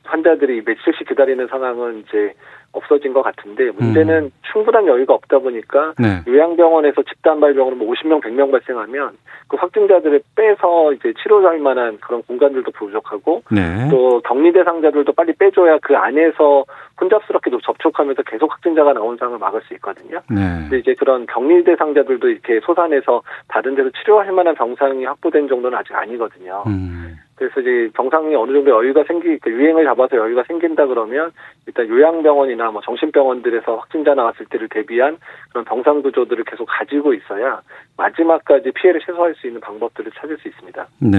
환자들이 0.04 0.64
며칠씩 0.66 1.08
기다리는 1.08 1.48
상황은 1.48 2.04
이제 2.08 2.34
없어진 2.74 3.14
것 3.14 3.24
같은데 3.24 3.72
문제는 3.72 4.26
음. 4.26 4.32
충분한 4.52 4.88
여유가 4.88 5.14
없다 5.14 5.40
보니까 5.40 5.94
네. 5.98 6.22
요양병원에서 6.28 7.04
집단 7.04 7.40
발병으로 7.40 7.76
뭐 7.76 7.94
50명, 7.94 8.22
100명 8.22 8.52
발생하면 8.52 9.18
그 9.48 9.58
확진자들을 9.58 10.22
빼서 10.36 10.94
이제 10.94 11.14
치료할 11.22 11.60
만한 11.60 11.98
그런 12.00 12.22
공간들도 12.24 12.72
부족하고 12.72 13.44
네. 13.52 13.88
또 13.90 14.22
격리 14.22 14.52
대상자들도 14.52 15.14
빨리 15.14 15.34
빼줘야 15.34 15.78
그 15.82 15.96
안에서 15.96 16.66
혼잡스럽게 17.00 17.52
접촉하면서 17.64 18.24
계속 18.24 18.52
확진자가 18.52 18.94
나온 18.94 19.18
상황을 19.18 19.40
막을 19.40 19.62
수 19.62 19.74
있거든요. 19.76 20.20
네. 20.30 20.42
근데 20.62 20.80
이제 20.80 20.94
그런 20.96 21.26
격리 21.28 21.64
대상자들도 21.64 22.28
이렇게 22.28 22.60
소산해서 22.62 23.22
다른 23.48 23.76
데서 23.76 23.90
치료할 24.02 24.32
만한 24.32 24.56
병상이 24.56 25.06
확보 25.06 25.27
된 25.30 25.48
정도는 25.48 25.78
아직 25.78 25.94
아니거든요. 25.94 26.64
음. 26.68 27.18
그래서 27.36 27.62
이제 27.62 27.92
병상이 27.94 28.36
어느 28.36 28.52
정도 28.52 28.72
여유가 28.72 29.04
생기, 29.04 29.38
그 29.38 29.52
유행을 29.52 29.86
잡아서 29.86 30.18
여유가 30.18 30.44
생긴다 30.48 30.88
그러면 30.88 31.32
일단 31.68 31.88
요양병원이나 31.88 32.72
뭐 32.72 32.82
정신병원들에서 32.82 33.76
확진자 33.76 34.16
나왔을 34.16 34.48
때를 34.48 34.68
대비한 34.70 35.18
그런 35.50 35.64
병상 35.64 36.02
구조들을 36.02 36.44
계속 36.46 36.66
가지고 36.66 37.14
있어야 37.14 37.62
마지막까지 37.96 38.72
피해를 38.72 39.02
최소화할 39.06 39.36
수 39.36 39.46
있는 39.46 39.62
방법들을 39.62 40.12
찾을 40.20 40.38
수 40.40 40.48
있습니다. 40.48 40.88
네. 41.00 41.18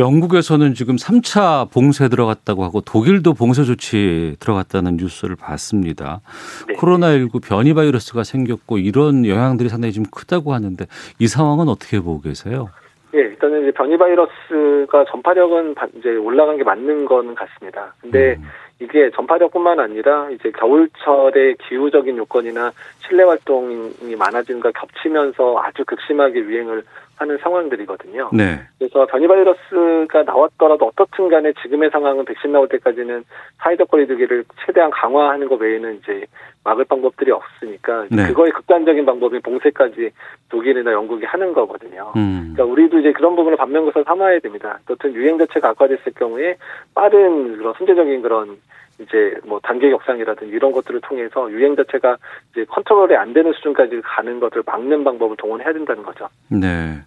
영국에서는 0.00 0.72
지금 0.74 0.96
3차 0.96 1.70
봉쇄 1.70 2.08
들어갔다고 2.08 2.64
하고 2.64 2.80
독일도 2.80 3.34
봉쇄 3.34 3.64
조치 3.64 4.34
들어갔다는 4.40 4.96
뉴스를 4.96 5.36
봤습니다. 5.36 6.22
네. 6.66 6.74
코로나19 6.74 7.46
변이 7.46 7.74
바이러스가 7.74 8.24
생겼고 8.24 8.78
이런 8.78 9.26
영향들이 9.26 9.68
상당히 9.68 9.92
좀 9.92 10.04
크다고 10.10 10.54
하는데 10.54 10.86
이 11.18 11.28
상황은 11.28 11.68
어떻게 11.68 12.00
보고 12.00 12.20
계세요? 12.20 12.70
예, 13.14 13.18
일단은 13.18 13.62
이제 13.62 13.72
변이 13.72 13.98
바이러스가 13.98 15.04
전파력은 15.10 15.74
이제 15.98 16.10
올라간 16.16 16.56
게 16.56 16.64
맞는 16.64 17.04
건 17.04 17.34
같습니다. 17.34 17.94
근데 18.00 18.36
음. 18.38 18.44
이게 18.80 19.10
전파력뿐만 19.14 19.78
아니라 19.78 20.30
이제 20.30 20.50
겨울철에 20.52 21.54
기후적인 21.68 22.16
요건이나 22.16 22.72
실내 23.06 23.22
활동이 23.22 24.16
많아진과 24.18 24.72
겹치면서 24.72 25.60
아주 25.62 25.84
극심하게 25.84 26.40
유행을 26.40 26.82
하는 27.20 27.36
상황들이거든요. 27.36 28.30
네. 28.32 28.60
그래서 28.78 29.04
변이 29.04 29.28
바이러스가 29.28 30.22
나왔더라도 30.22 30.86
어떻든 30.86 31.28
간에 31.28 31.52
지금의 31.62 31.90
상황은 31.90 32.24
백신 32.24 32.50
나올 32.50 32.66
때까지는 32.68 33.24
사회적 33.58 33.90
거리두기를 33.90 34.44
최대한 34.64 34.90
강화하는 34.90 35.46
것 35.46 35.60
외에는 35.60 36.00
이제 36.02 36.24
막을 36.64 36.86
방법들이 36.86 37.30
없으니까 37.30 38.06
네. 38.10 38.28
그거의 38.28 38.52
극단적인 38.52 39.04
방법이 39.04 39.40
봉쇄까지 39.40 40.10
독일이나 40.48 40.92
영국이 40.92 41.26
하는 41.26 41.52
거거든요. 41.52 42.12
음. 42.16 42.54
그러니까 42.54 42.64
우리도 42.64 43.00
이제 43.00 43.12
그런 43.12 43.36
부분을 43.36 43.58
반면교사 43.58 44.02
삼아야 44.02 44.38
됩니다. 44.40 44.78
어떤 44.88 45.12
유행 45.12 45.36
자체가 45.36 45.70
악화됐을 45.70 46.12
경우에 46.14 46.56
빠른 46.94 47.58
그런 47.58 47.74
순제적인 47.76 48.22
그런 48.22 48.56
이제 49.00 49.34
뭐 49.44 49.60
단계 49.62 49.90
격상이라든지 49.90 50.54
이런 50.54 50.72
것들을 50.72 51.00
통해서 51.02 51.50
유행 51.50 51.74
자체가 51.76 52.16
이제 52.52 52.64
컨트롤이 52.66 53.14
안 53.16 53.32
되는 53.32 53.52
수준까지 53.52 54.00
가는 54.04 54.40
것을 54.40 54.62
막는 54.66 55.04
방법을 55.04 55.36
동원해야 55.36 55.72
된다는 55.72 56.02
거죠. 56.02 56.28
네. 56.48 57.00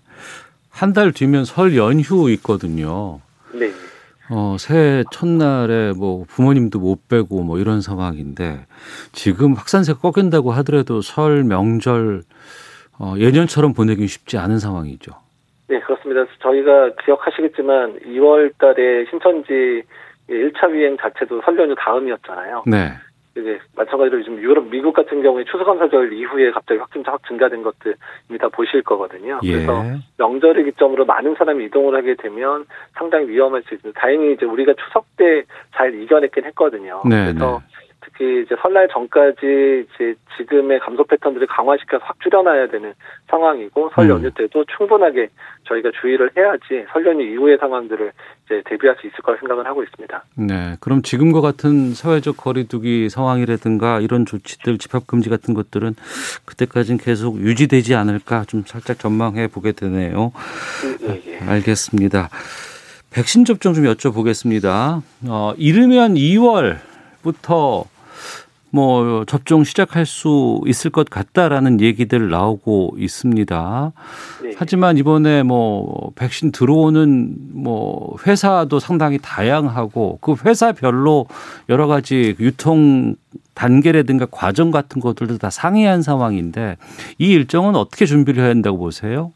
한 0.72 0.94
달 0.94 1.12
뒤면 1.12 1.46
설 1.46 1.76
연휴 1.78 2.30
있거든요. 2.32 3.20
네. 3.54 3.70
어, 4.32 4.56
새해 4.58 5.04
첫날에 5.12 5.92
뭐 5.96 6.26
부모님도 6.28 6.80
못 6.80 7.08
뵈고 7.08 7.44
뭐 7.44 7.60
이런 7.60 7.82
상황인데 7.82 8.66
지금 9.12 9.54
확산세가 9.54 10.00
꺾인다고 10.00 10.52
하더라도 10.52 11.02
설 11.02 11.44
명절 11.44 12.22
어, 13.00 13.16
예년처럼 13.18 13.74
보내기 13.74 14.08
쉽지 14.08 14.38
않은 14.38 14.60
상황이죠. 14.60 15.12
네, 15.68 15.80
그렇습니다. 15.82 16.26
저희가 16.42 16.92
기억하시겠지만 17.06 18.00
2월 18.08 18.52
달에 18.58 19.06
신천지 19.10 19.84
1차 20.30 20.72
유행 20.72 20.98
자체도 20.98 21.42
설 21.42 21.58
연휴 21.58 21.75
다음이었잖아요. 21.75 22.63
네. 22.68 22.94
이제 23.36 23.60
마찬가지로 23.75 24.20
요즘 24.20 24.39
유럽, 24.39 24.68
미국 24.70 24.94
같은 24.94 25.24
경우에 25.24 25.44
추수감사절 25.46 26.13
이후에 26.13 26.51
갑자기 26.51 26.80
확진자 26.80 27.13
확 27.13 27.27
증가된 27.27 27.63
것들 27.63 27.96
이미 28.30 28.38
다 28.38 28.48
보실 28.48 28.84
거거든요. 28.84 29.39
예. 29.42 29.53
그래서 29.53 29.84
명절을 30.20 30.65
기점으로 30.65 31.06
많은 31.06 31.34
사람이 31.36 31.65
이동을 31.65 31.96
하게 31.96 32.13
되면 32.13 32.65
상당히 32.94 33.27
위험할 33.30 33.63
수 33.63 33.74
있습니다. 33.74 34.00
다행히 34.00 34.34
이제 34.34 34.46
우리가 34.46 34.74
추석 34.74 35.06
때 35.18 35.46
잘 35.75 35.94
이겨냈긴 35.94 36.46
했거든요. 36.46 37.01
네, 37.06 37.25
그래서 37.25 37.62
네. 37.62 37.84
특히 38.03 38.43
이제 38.43 38.55
설날 38.62 38.88
전까지 38.89 39.86
이제 39.95 40.15
지금의 40.38 40.79
감소 40.79 41.03
패턴들을 41.03 41.48
강화시켜서 41.48 42.03
확 42.05 42.19
줄여놔야 42.22 42.67
되는 42.67 42.93
상황이고 43.29 43.91
설 43.95 44.05
음. 44.05 44.10
연휴 44.10 44.31
때도 44.31 44.65
충분하게 44.77 45.29
저희가 45.67 45.91
주의를 46.01 46.31
해야지 46.36 46.86
설 46.91 47.05
연휴 47.05 47.24
이후의 47.24 47.57
상황들을 47.60 48.12
이제 48.45 48.62
대비할 48.65 48.95
수 49.00 49.07
있을 49.07 49.17
거라 49.24 49.38
생각을 49.39 49.65
하고 49.65 49.83
있습니다. 49.83 50.24
네, 50.36 50.75
그럼 50.79 51.01
지금과 51.01 51.41
같은 51.41 51.93
사회적 51.93 52.38
거리두기 52.38 53.10
상황이라든가 53.10 54.00
이런 54.00 54.25
조치들 54.25 54.77
집합 54.77 55.07
금지 55.07 55.29
같은 55.29 55.53
것들은 55.53 55.95
그때까지는 56.45 56.98
계속 57.00 57.38
유지되지 57.38 57.95
않을까 57.95 58.43
좀 58.45 58.63
살짝 58.65 59.00
전망해 59.00 59.48
보게 59.48 59.72
되네요. 59.72 60.31
예, 61.03 61.22
예. 61.31 61.39
알겠습니다. 61.39 62.29
백신 63.12 63.45
접종 63.45 63.74
좀 63.74 63.86
여쭤보겠습니다. 63.86 65.01
어, 65.29 65.53
이르면 65.57 66.15
2월부터 66.15 67.86
뭐 68.74 69.24
접종 69.25 69.63
시작할 69.63 70.08
수 70.08 70.60
있을 70.65 70.89
것 70.89 71.08
같다라는 71.08 71.80
얘기들 71.80 72.32
나오고 72.32 72.96
있습니다. 72.98 73.92
네. 74.42 74.51
하지만 74.58 74.98
이번에 74.98 75.44
뭐 75.44 76.12
백신 76.15 76.51
들어오는 76.51 77.36
뭐 77.53 78.18
회사도 78.25 78.80
상당히 78.80 79.20
다양하고 79.22 80.18
그 80.22 80.34
회사별로 80.44 81.27
여러 81.70 81.86
가지 81.86 82.36
유통 82.39 83.15
단계라든가 83.53 84.25
과정 84.32 84.72
같은 84.72 85.00
것들도 85.00 85.38
다 85.38 85.51
상이한 85.51 86.01
상황인데 86.01 86.77
이 87.20 87.27
일정은 87.27 87.75
어떻게 87.75 88.08
준비를 88.08 88.42
해야 88.42 88.50
한다고 88.50 88.80
보세요? 88.80 89.32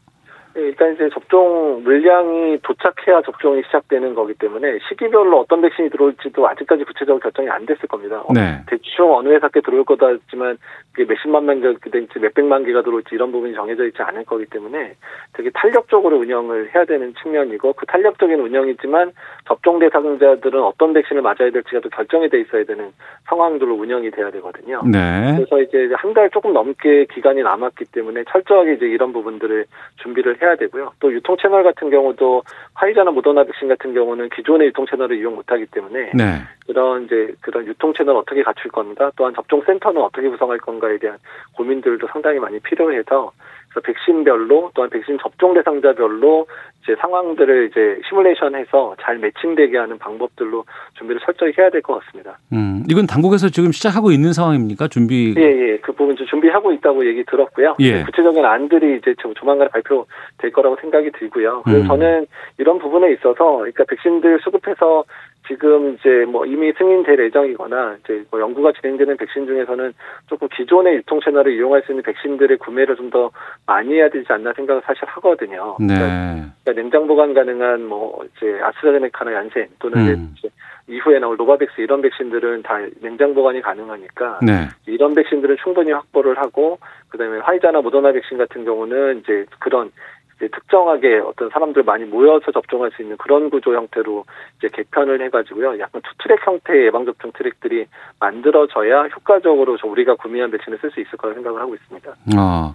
네, 0.58 0.64
일단 0.64 0.92
이제 0.92 1.08
접종 1.14 1.82
물량이 1.84 2.58
도착해야 2.62 3.22
접종이 3.22 3.62
시작되는 3.66 4.14
거기 4.14 4.34
때문에 4.34 4.78
시기별로 4.88 5.38
어떤 5.38 5.60
백신이 5.60 5.88
들어올지도 5.90 6.48
아직까지 6.48 6.82
구체적으로 6.84 7.20
결정이 7.20 7.48
안 7.48 7.64
됐을 7.64 7.86
겁니다. 7.88 8.22
어, 8.26 8.32
네. 8.32 8.60
대충 8.66 9.14
어느 9.14 9.28
회사께 9.28 9.60
들어올 9.60 9.84
거다 9.84 10.08
했지만 10.08 10.58
그게 10.92 11.04
몇십만 11.04 11.46
명이 11.46 11.62
될지 11.92 12.18
몇백만 12.18 12.64
개가 12.64 12.82
들어올지 12.82 13.14
이런 13.14 13.30
부분이 13.30 13.54
정해져 13.54 13.86
있지 13.86 14.02
않을 14.02 14.24
거기 14.24 14.46
때문에 14.46 14.94
되게 15.34 15.50
탄력적으로 15.54 16.18
운영을 16.18 16.74
해야 16.74 16.84
되는 16.84 17.14
측면이고 17.22 17.74
그 17.74 17.86
탄력적인 17.86 18.40
운영이지만 18.40 19.12
접종 19.46 19.78
대상자들은 19.78 20.60
어떤 20.60 20.92
백신을 20.92 21.22
맞아야 21.22 21.50
될지가 21.52 21.80
또 21.80 21.88
결정이 21.88 22.28
돼 22.28 22.40
있어야 22.40 22.64
되는 22.64 22.90
상황들로 23.28 23.74
운영이 23.76 24.10
돼야 24.10 24.30
되거든요. 24.32 24.82
네. 24.84 25.36
그래서 25.36 25.62
이제 25.62 25.88
한 25.94 26.08
달 26.18 26.30
조금 26.30 26.52
넘게 26.52 27.06
기간이 27.12 27.42
남았기 27.42 27.84
때문에 27.92 28.24
철저하게 28.24 28.72
이제 28.74 28.86
이런 28.86 29.12
부분들을 29.12 29.66
준비를 30.02 30.42
해야 30.42 30.47
되고요. 30.56 30.92
또 31.00 31.12
유통 31.12 31.36
채널 31.40 31.62
같은 31.62 31.90
경우도 31.90 32.42
화이자나 32.74 33.10
모더나 33.10 33.44
백신 33.44 33.68
같은 33.68 33.94
경우는 33.94 34.28
기존의 34.30 34.68
유통 34.68 34.86
채널을 34.86 35.18
이용 35.18 35.34
못하기 35.34 35.66
때문에 35.66 36.12
네. 36.14 36.42
그런 36.66 37.04
이제 37.04 37.34
그런 37.40 37.66
유통 37.66 37.92
채널 37.94 38.16
어떻게 38.16 38.42
갖출 38.42 38.70
겁니다. 38.70 39.10
또한 39.16 39.34
접종 39.34 39.62
센터는 39.62 40.02
어떻게 40.02 40.28
구성할 40.28 40.58
건가에 40.58 40.98
대한 40.98 41.18
고민들도 41.54 42.06
상당히 42.08 42.38
많이 42.38 42.58
필요해서 42.60 43.32
그래서 43.68 43.80
백신별로 43.84 44.70
또한 44.74 44.90
백신 44.90 45.18
접종 45.20 45.54
대상자별로 45.54 46.46
이제 46.82 46.96
상황들을 47.00 47.68
이제 47.70 48.00
시뮬레이션해서 48.08 48.96
잘 49.02 49.18
매칭되게 49.18 49.76
하는 49.76 49.98
방법들로 49.98 50.64
준비를 50.96 51.20
철저히 51.24 51.52
해야 51.58 51.70
될 51.70 51.82
것 51.82 52.00
같습니다. 52.00 52.38
음, 52.52 52.82
이건 52.88 53.06
당국에서 53.06 53.48
지금 53.50 53.72
시작하고 53.72 54.10
있는 54.10 54.32
상황입니까? 54.32 54.88
준비? 54.88 55.34
예, 55.36 55.42
예. 55.42 55.78
그 55.78 55.92
부분 55.92 56.16
좀 56.16 56.26
준비하고 56.26 56.72
있다고 56.72 57.06
얘기 57.06 57.24
들었고요. 57.24 57.76
예. 57.80 58.02
구체적인 58.04 58.44
안들이 58.44 58.96
이제 58.98 59.14
조만간 59.36 59.68
발표될 59.68 60.50
거라고 60.52 60.76
생각이 60.80 61.10
들고요. 61.12 61.62
그래서 61.64 61.82
음. 61.82 61.86
저는 61.88 62.26
이런 62.58 62.78
부분에 62.78 63.12
있어서 63.12 63.58
그러니까 63.58 63.84
백신들 63.84 64.40
수급해서 64.42 65.04
지금 65.48 65.94
이제 65.94 66.24
뭐 66.28 66.46
이미 66.46 66.72
승인될 66.72 67.18
예정이거나 67.18 67.96
이제 68.04 68.24
뭐 68.30 68.40
연구가 68.40 68.72
진행되는 68.80 69.16
백신 69.16 69.46
중에서는 69.46 69.92
조금 70.28 70.46
기존의 70.48 70.96
유통 70.96 71.20
채널을 71.20 71.52
이용할 71.54 71.82
수 71.82 71.92
있는 71.92 72.02
백신들의 72.04 72.58
구매를 72.58 72.94
좀 72.96 73.08
더 73.10 73.30
많이 73.66 73.94
해야 73.94 74.08
되지 74.08 74.26
않나 74.28 74.52
생각을 74.52 74.82
사실 74.84 75.04
하거든요. 75.06 75.76
네. 75.80 75.94
그러니까 75.94 76.72
냉장 76.74 77.06
보관 77.06 77.34
가능한 77.34 77.86
뭐 77.86 78.24
이제 78.24 78.58
아스트라제네카나 78.62 79.34
얀센 79.34 79.68
또는 79.78 79.98
음. 79.98 80.34
이제 80.36 80.48
이후에 80.88 81.18
나올 81.18 81.36
노바백스 81.36 81.80
이런 81.80 82.00
백신들은 82.00 82.62
다 82.62 82.78
냉장 83.00 83.34
보관이 83.34 83.60
가능하니까 83.60 84.40
네. 84.42 84.68
이런 84.86 85.14
백신들을 85.14 85.56
충분히 85.62 85.92
확보를 85.92 86.38
하고 86.38 86.78
그다음에 87.08 87.38
화이자나 87.38 87.80
모더나 87.80 88.12
백신 88.12 88.38
같은 88.38 88.64
경우는 88.64 89.20
이제 89.20 89.44
그런 89.58 89.90
이제 90.38 90.48
특정하게 90.48 91.18
어떤 91.18 91.50
사람들 91.50 91.82
많이 91.82 92.04
모여서 92.04 92.52
접종할 92.52 92.92
수 92.92 93.02
있는 93.02 93.16
그런 93.16 93.50
구조 93.50 93.74
형태로 93.74 94.24
이제 94.58 94.68
개편을 94.72 95.20
해가지고요. 95.22 95.78
약간 95.80 96.00
two 96.02 96.10
track 96.18 96.46
형태의 96.46 96.86
예방접종 96.86 97.32
트랙들이 97.32 97.86
만들어져야 98.20 99.08
효과적으로 99.08 99.76
저 99.76 99.88
우리가 99.88 100.14
구매한 100.14 100.50
백신을 100.50 100.78
쓸 100.78 100.90
수 100.92 101.00
있을 101.00 101.18
거라 101.18 101.34
생각을 101.34 101.60
하고 101.60 101.74
있습니다. 101.74 102.14
아, 102.36 102.74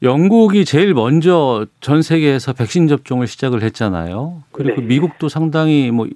영국이 0.00 0.64
제일 0.64 0.94
먼저 0.94 1.66
전 1.80 2.02
세계에서 2.02 2.52
백신 2.52 2.86
접종을 2.86 3.26
시작을 3.26 3.62
했잖아요. 3.64 4.42
그리고 4.52 4.80
네. 4.80 4.86
미국도 4.86 5.28
상당히 5.28 5.90
뭐 5.90 6.06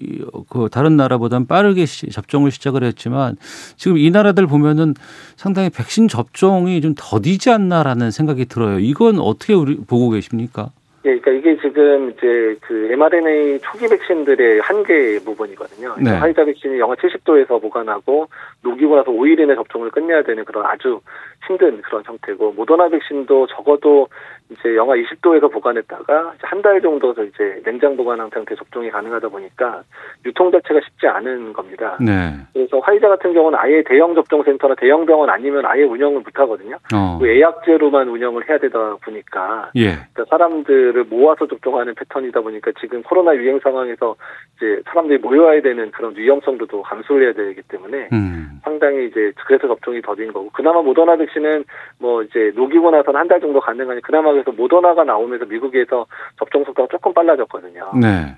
그 0.49 0.69
다른 0.71 0.97
나라보다는 0.97 1.47
빠르게 1.47 1.85
시- 1.87 2.09
접종을 2.11 2.51
시작을 2.53 2.85
했지만 2.85 3.37
지금 3.77 3.99
이 3.99 4.11
나라들 4.11 4.47
보면은 4.47 4.95
상당히 5.37 5.69
백신 5.71 6.09
접종이 6.09 6.81
좀 6.81 6.95
더디지 6.97 7.51
않나라는 7.51 8.11
생각이 8.11 8.45
들어요. 8.47 8.79
이건 8.79 9.19
어떻게 9.19 9.53
우리 9.55 9.77
보고 9.77 10.11
계십니까? 10.11 10.71
예, 11.05 11.19
그러니까 11.19 11.31
이게 11.33 11.57
지금 11.61 12.11
이제 12.11 12.57
그 12.63 12.89
mRNA 12.93 13.61
초기 13.61 13.89
백신들의 13.89 14.61
한계 14.61 15.19
부분이거든요. 15.25 15.97
네. 16.01 16.11
화이자 16.13 16.45
백신이 16.45 16.79
영하 16.79 16.95
70도에서 16.95 17.61
보관하고 17.61 18.29
녹이고 18.63 18.97
나서 18.97 19.11
5일 19.11 19.41
이내 19.41 19.55
접종을 19.55 19.91
끝내야 19.91 20.23
되는 20.23 20.45
그런 20.45 20.65
아주 20.67 21.01
힘든 21.47 21.83
그런 21.83 22.03
형태고 22.07 22.53
모더나 22.53 22.89
백신도 22.89 23.49
적어도 23.49 24.09
이제 24.51 24.77
영하 24.77 24.95
20도에서 24.95 25.51
보관했다가 25.51 26.35
한 26.43 26.63
달 26.63 26.81
정도서 26.81 27.25
이제 27.25 27.61
냉장 27.65 27.97
보관 27.97 28.19
상태 28.31 28.55
접종이 28.55 28.89
가능하다 28.89 29.29
보니까 29.29 29.83
유통 30.25 30.53
자체가 30.53 30.81
쉽지 30.85 31.09
않은 31.09 31.53
겁니다. 31.53 31.97
네. 32.01 32.35
그래서 32.53 32.79
화이자 32.79 33.09
같은 33.09 33.35
경우는 33.35 33.59
아예 33.59 33.83
대형 33.83 34.15
접종센터나 34.15 34.77
대형 34.77 35.05
병원 35.05 35.29
아니면 35.29 35.67
아예 35.67 35.83
운영을 35.83 36.21
못 36.21 36.27
하거든요. 36.33 36.77
어. 36.95 37.19
그 37.21 37.29
예약제로만 37.29 38.09
운영을 38.09 38.49
해야 38.49 38.59
되다 38.59 38.95
보니까 39.05 39.71
예. 39.75 39.97
그러니까 40.13 40.25
사람들 40.31 40.92
을 40.97 41.05
모아서 41.05 41.47
접종하는 41.47 41.95
패턴이다 41.95 42.41
보니까 42.41 42.71
지금 42.81 43.03
코로나 43.03 43.35
유행 43.35 43.59
상황에서 43.61 44.17
이제 44.57 44.81
사람들이 44.87 45.19
모여야 45.19 45.61
되는 45.63 45.91
그런 45.91 46.17
위험성도도 46.17 46.83
감수를 46.83 47.27
해야 47.27 47.33
되기 47.33 47.63
때문에 47.63 48.09
음. 48.13 48.61
상당히 48.63 49.07
이제 49.07 49.33
그래서 49.47 49.67
접종이 49.67 50.01
더딘 50.03 50.33
거고 50.33 50.51
그나마 50.51 50.83
모더나 50.83 51.17
백신은 51.17 51.65
뭐 51.99 52.23
이제 52.23 52.53
녹이고 52.55 52.91
나서는 52.91 53.19
한 53.19 53.33
달 53.33 53.41
정도 53.41 53.61
가능하니 53.61 54.03
그나마 54.03 54.31
그래서 54.31 54.53
모더나가 54.53 55.05
나오면서 55.05 55.47
미국에서 55.47 56.05
접종 56.39 56.65
속도가 56.65 56.89
조금 56.91 57.15
빨라졌거든요. 57.15 57.93
네. 57.99 58.37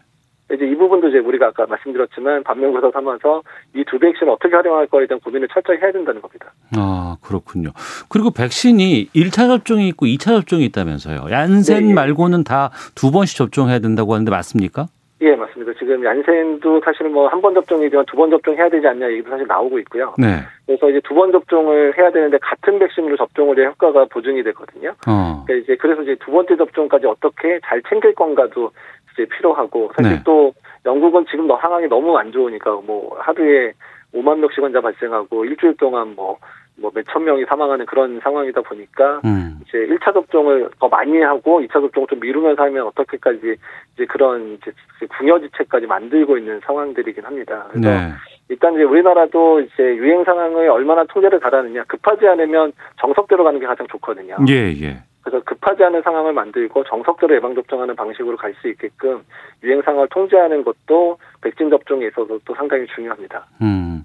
이제 0.53 0.67
이 0.67 0.75
부분도 0.77 1.09
이제 1.09 1.19
우리가 1.19 1.47
아까 1.49 1.67
말씀드렸지만 1.67 2.43
반면교사 2.45 2.91
삼아서 2.93 3.43
이 3.75 3.83
두 3.87 3.99
백신을 3.99 4.33
어떻게 4.33 4.55
활용할 4.55 4.87
거에 4.87 5.07
대한 5.07 5.21
고민을 5.21 5.49
철저히 5.53 5.79
해야 5.79 5.91
된다는 5.93 6.21
겁니다. 6.21 6.53
아, 6.77 7.17
그렇군요. 7.23 7.71
그리고 8.09 8.31
백신이 8.31 9.09
1차 9.15 9.47
접종이 9.49 9.89
있고 9.89 10.07
2차 10.07 10.25
접종이 10.37 10.65
있다면서요. 10.67 11.31
얀센 11.31 11.85
네, 11.85 11.91
예. 11.91 11.95
말고는 11.95 12.45
다 12.45 12.71
두 12.95 13.11
번씩 13.11 13.37
접종해야 13.39 13.79
된다고 13.79 14.13
하는데 14.15 14.31
맞습니까? 14.31 14.87
예, 15.21 15.35
맞습니다. 15.37 15.73
지금 15.79 16.05
얀센도 16.05 16.81
사실 16.85 17.09
뭐 17.09 17.29
한 17.29 17.41
번 17.41 17.55
접종이지만 17.55 18.05
두 18.07 18.17
번 18.17 18.31
접종해야 18.31 18.69
되지 18.69 18.87
않냐 18.87 19.11
얘기도 19.13 19.31
사실 19.31 19.47
나오고 19.47 19.79
있고요. 19.79 20.15
네. 20.19 20.41
그래서 20.67 20.91
이제 20.91 21.01
두 21.05 21.15
번 21.15 21.33
접종을 21.33 21.97
해야 21.97 22.11
되는데 22.11 22.39
같은 22.39 22.79
백신으로 22.79 23.17
접종을 23.17 23.59
해야 23.59 23.69
효과가 23.69 24.07
보증이 24.07 24.43
되거든요. 24.43 24.91
어. 25.07 25.45
그러니까 25.47 25.65
이제 25.65 25.77
그래서 25.81 26.03
이제 26.03 26.17
두 26.25 26.31
번째 26.33 26.57
접종까지 26.57 27.07
어떻게 27.07 27.61
잘 27.65 27.81
챙길 27.89 28.15
건가도 28.15 28.71
이제 29.15 29.25
필요하고 29.27 29.93
사실 29.97 30.17
네. 30.17 30.23
또 30.25 30.53
영국은 30.85 31.25
지금 31.31 31.47
너 31.47 31.59
상황이 31.59 31.87
너무 31.87 32.17
안 32.19 32.31
좋으니까 32.31 32.81
뭐 32.85 33.17
하루에 33.19 33.73
5만 34.13 34.39
명씩 34.39 34.63
환자 34.63 34.81
발생하고 34.81 35.45
일주일 35.45 35.77
동안 35.77 36.15
뭐 36.15 36.39
뭐 36.77 36.91
몇천 36.95 37.25
명이 37.25 37.45
사망하는 37.49 37.87
그런 37.87 38.21
상황이다 38.21 38.63
보니까 38.63 39.21
음. 39.25 39.61
이제 39.63 39.79
1차 39.87 40.13
접종을 40.13 40.71
더 40.81 40.89
많이 40.89 41.21
하고 41.21 41.61
2차 41.61 41.73
접종을 41.75 42.09
좀 42.09 42.21
미루면서 42.21 42.63
하면 42.65 42.87
어떻게까지 42.89 43.57
이제 43.95 44.07
그런 44.07 44.59
이제 44.61 44.73
궁여지책까지 45.19 45.87
만들고 45.87 46.37
있는 46.37 46.61
상황들이긴 46.65 47.25
합니다. 47.25 47.67
그래서 47.71 47.89
네. 47.89 48.13
일단 48.49 48.75
이제 48.75 48.83
우리나라도 48.83 49.61
이제 49.61 49.83
유행 49.83 50.25
상황을 50.25 50.69
얼마나 50.69 51.05
통제를 51.05 51.41
잘하느냐 51.41 51.85
급하지 51.85 52.27
않으면 52.27 52.73
정석대로 53.01 53.45
가는 53.45 53.61
게 53.61 53.67
가장 53.67 53.87
좋거든요. 53.87 54.37
예, 54.49 54.73
예. 54.83 55.03
그래서 55.25 55.43
급하지 55.45 55.83
않은 55.85 56.03
상황을 56.03 56.33
만들고 56.33 56.85
정석대로 56.85 57.35
예방 57.35 57.55
접종하는 57.55 57.97
방식으로 57.97 58.37
갈 58.37 58.55
수 58.61 58.69
있게끔 58.69 59.25
유행 59.65 59.83
상황을 59.83 60.09
통제하는 60.11 60.63
것도 60.63 61.19
백신 61.41 61.71
접종에 61.71 62.07
있어서 62.07 62.39
또 62.45 62.55
상당히 62.55 62.87
중요합니다. 62.95 63.47
음. 63.63 64.05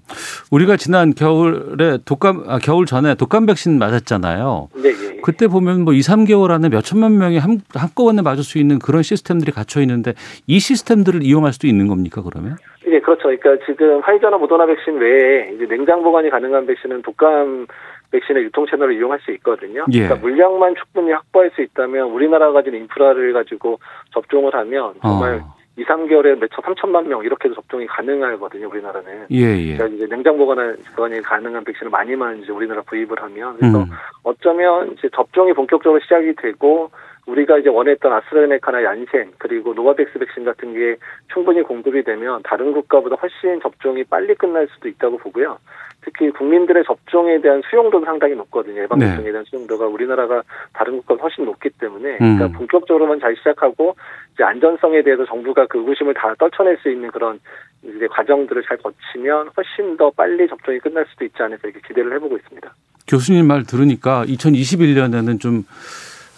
우리가 0.50 0.76
지난 0.76 1.14
겨울에 1.14 1.98
독감 2.04 2.44
아, 2.48 2.58
겨울 2.58 2.86
전에 2.86 3.14
독감 3.14 3.46
백신 3.46 3.78
맞았잖아요. 3.78 4.68
네, 4.74 4.88
예, 4.88 5.16
예. 5.16 5.20
그때 5.22 5.46
보면 5.46 5.84
뭐 5.84 5.92
2, 5.92 6.00
3개월 6.00 6.50
안에 6.50 6.68
몇 6.68 6.80
천만 6.82 7.16
명이 7.18 7.38
한, 7.38 7.60
한꺼번에 7.74 8.22
맞을 8.22 8.42
수 8.42 8.58
있는 8.58 8.78
그런 8.80 9.02
시스템들이 9.02 9.52
갖춰 9.52 9.80
있는데 9.82 10.14
이 10.48 10.58
시스템들을 10.58 11.22
이용할 11.22 11.52
수도 11.52 11.68
있는 11.68 11.86
겁니까, 11.86 12.22
그러면? 12.22 12.56
예, 12.86 12.98
그렇죠. 12.98 13.24
그러니까 13.28 13.64
지금 13.66 14.00
화이자나 14.00 14.38
모더나 14.38 14.66
백신 14.66 14.98
외에 14.98 15.52
이제 15.54 15.66
냉장 15.66 16.02
보관이 16.02 16.30
가능한 16.30 16.66
백신은 16.66 17.02
독감 17.02 17.66
백신의 18.10 18.44
유통 18.44 18.66
채널을 18.66 18.94
이용할 18.94 19.20
수 19.20 19.30
있거든요. 19.32 19.84
예. 19.92 20.04
그러니까 20.04 20.26
물량만 20.26 20.74
충분히 20.76 21.12
확보할 21.12 21.50
수 21.54 21.62
있다면 21.62 22.08
우리나라가 22.10 22.52
가진 22.52 22.74
인프라를 22.74 23.32
가지고 23.32 23.78
접종을 24.12 24.54
하면 24.54 24.94
정말 25.02 25.36
어. 25.36 25.60
2, 25.76 25.84
3개월에 25.84 26.38
몇천, 26.38 26.62
3천만 26.62 27.06
명 27.06 27.24
이렇게도 27.24 27.54
접종이 27.54 27.86
가능하거든요. 27.86 28.68
우리나라는. 28.68 29.26
예, 29.30 29.56
예. 29.56 29.76
그러니까 29.76 29.96
이제 29.96 30.06
냉장 30.08 30.36
보관이 30.36 31.22
가능한 31.22 31.64
백신을 31.64 31.90
많이만 31.90 32.42
이제 32.42 32.52
우리나라 32.52 32.82
구입을 32.82 33.22
하면 33.22 33.56
그래서 33.56 33.78
음. 33.78 33.86
어쩌면 34.22 34.92
이제 34.92 35.08
접종이 35.14 35.52
본격적으로 35.52 36.00
시작이 36.00 36.34
되고 36.34 36.90
우리가 37.30 37.58
이제 37.58 37.68
원했던 37.68 38.12
아스트라제네카나 38.12 38.82
얀센 38.84 39.32
그리고 39.38 39.72
노바백스 39.74 40.18
백신 40.18 40.44
같은 40.44 40.74
게 40.74 40.96
충분히 41.32 41.62
공급이 41.62 42.02
되면 42.02 42.42
다른 42.42 42.72
국가보다 42.72 43.16
훨씬 43.16 43.60
접종이 43.60 44.04
빨리 44.04 44.34
끝날 44.34 44.68
수도 44.74 44.88
있다고 44.88 45.18
보고요. 45.18 45.58
특히 46.02 46.30
국민들의 46.30 46.82
접종에 46.84 47.40
대한 47.40 47.62
수용도도 47.68 48.06
상당히 48.06 48.34
높거든요. 48.34 48.82
예방 48.82 48.98
네. 48.98 49.08
접종에 49.08 49.30
대한 49.30 49.44
수용도가 49.44 49.86
우리나라가 49.86 50.42
다른 50.72 50.96
국가보다 50.98 51.24
훨씬 51.24 51.44
높기 51.44 51.68
때문에 51.70 52.18
음. 52.20 52.36
그러니까 52.36 52.58
본격적으로만 52.58 53.20
잘 53.20 53.36
시작하고 53.36 53.96
이제 54.34 54.42
안전성에 54.42 55.02
대해서 55.02 55.24
정부가 55.26 55.66
그 55.66 55.78
의구심을 55.78 56.14
다 56.14 56.34
떨쳐낼 56.38 56.78
수 56.78 56.90
있는 56.90 57.10
그런 57.10 57.38
이제 57.82 58.06
과정들을 58.08 58.62
잘 58.66 58.78
거치면 58.78 59.50
훨씬 59.56 59.96
더 59.96 60.10
빨리 60.10 60.48
접종이 60.48 60.78
끝날 60.78 61.04
수도 61.10 61.24
있지 61.24 61.42
않을까 61.42 61.68
이렇게 61.68 61.86
기대를 61.86 62.14
해보고 62.14 62.36
있습니다. 62.36 62.74
교수님 63.08 63.46
말 63.46 63.64
들으니까 63.64 64.24
2021년에는 64.26 65.40
좀 65.40 65.64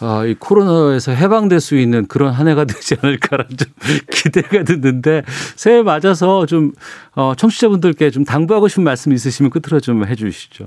아, 0.02 0.24
이 0.26 0.34
코로나에서 0.34 1.12
해방될 1.12 1.60
수 1.60 1.76
있는 1.76 2.06
그런 2.08 2.32
한 2.32 2.48
해가 2.48 2.64
되지 2.66 2.96
않을까라는 3.00 3.50
좀 3.56 3.72
기대가 4.10 4.64
드는데 4.64 5.22
새해 5.56 5.82
맞아서 5.82 6.44
좀 6.46 6.72
어, 7.14 7.34
청취자분들께 7.36 8.10
좀 8.10 8.24
당부하고 8.24 8.66
싶은 8.66 8.82
말씀 8.82 9.12
있으시면 9.12 9.50
끝으로 9.50 9.78
좀 9.80 10.04
해주시죠. 10.04 10.66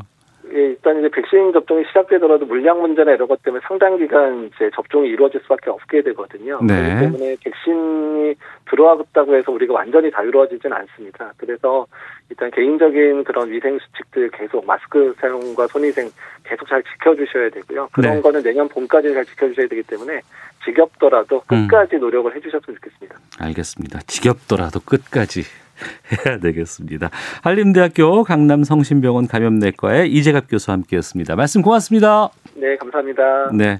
예, 0.55 0.59
일단 0.59 0.99
이제 0.99 1.09
백신 1.09 1.51
접종이 1.51 1.83
시작되더라도 1.87 2.45
물량 2.45 2.79
문제나 2.79 3.11
이런 3.11 3.27
것 3.27 3.43
때문에 3.43 3.61
상당 3.67 3.97
기간 3.97 4.49
이제 4.55 4.69
접종이 4.73 5.09
이루어질 5.09 5.41
수밖에 5.41 5.69
없게 5.69 6.01
되거든요. 6.01 6.61
네. 6.63 6.75
그렇기 6.75 6.99
때문에 7.01 7.35
백신이 7.43 8.35
들어왔다고 8.69 9.35
해서 9.35 9.51
우리가 9.51 9.73
완전히 9.73 10.11
자유로워지진 10.11 10.71
않습니다. 10.71 11.33
그래서 11.35 11.85
일단 12.29 12.49
개인적인 12.51 13.23
그런 13.23 13.51
위생 13.51 13.77
수칙들 13.79 14.31
계속 14.31 14.65
마스크 14.65 15.13
사용과 15.19 15.67
손위생 15.67 16.09
계속 16.43 16.67
잘 16.67 16.83
지켜주셔야 16.83 17.49
되고요. 17.49 17.89
그런 17.91 18.15
네. 18.15 18.21
거는 18.21 18.43
내년 18.43 18.67
봄까지 18.67 19.13
잘 19.13 19.25
지켜주셔야 19.25 19.67
되기 19.67 19.83
때문에 19.83 20.21
지겹더라도 20.65 21.43
음. 21.51 21.67
끝까지 21.67 21.97
노력을 21.97 22.35
해주셨으면 22.35 22.77
좋겠습니다. 22.77 23.15
알겠습니다. 23.39 23.99
지겹더라도 24.07 24.79
끝까지 24.79 25.43
해야 26.25 26.39
되겠습니다. 26.39 27.09
한림대학교 27.43 28.23
강남성심병원 28.23 29.27
감염내과의 29.27 30.11
이재갑 30.11 30.45
교수와 30.49 30.77
함께했습니다. 30.77 31.35
말씀 31.35 31.61
고맙습니다. 31.61 32.29
네, 32.55 32.77
감사합니다. 32.77 33.51
네, 33.53 33.79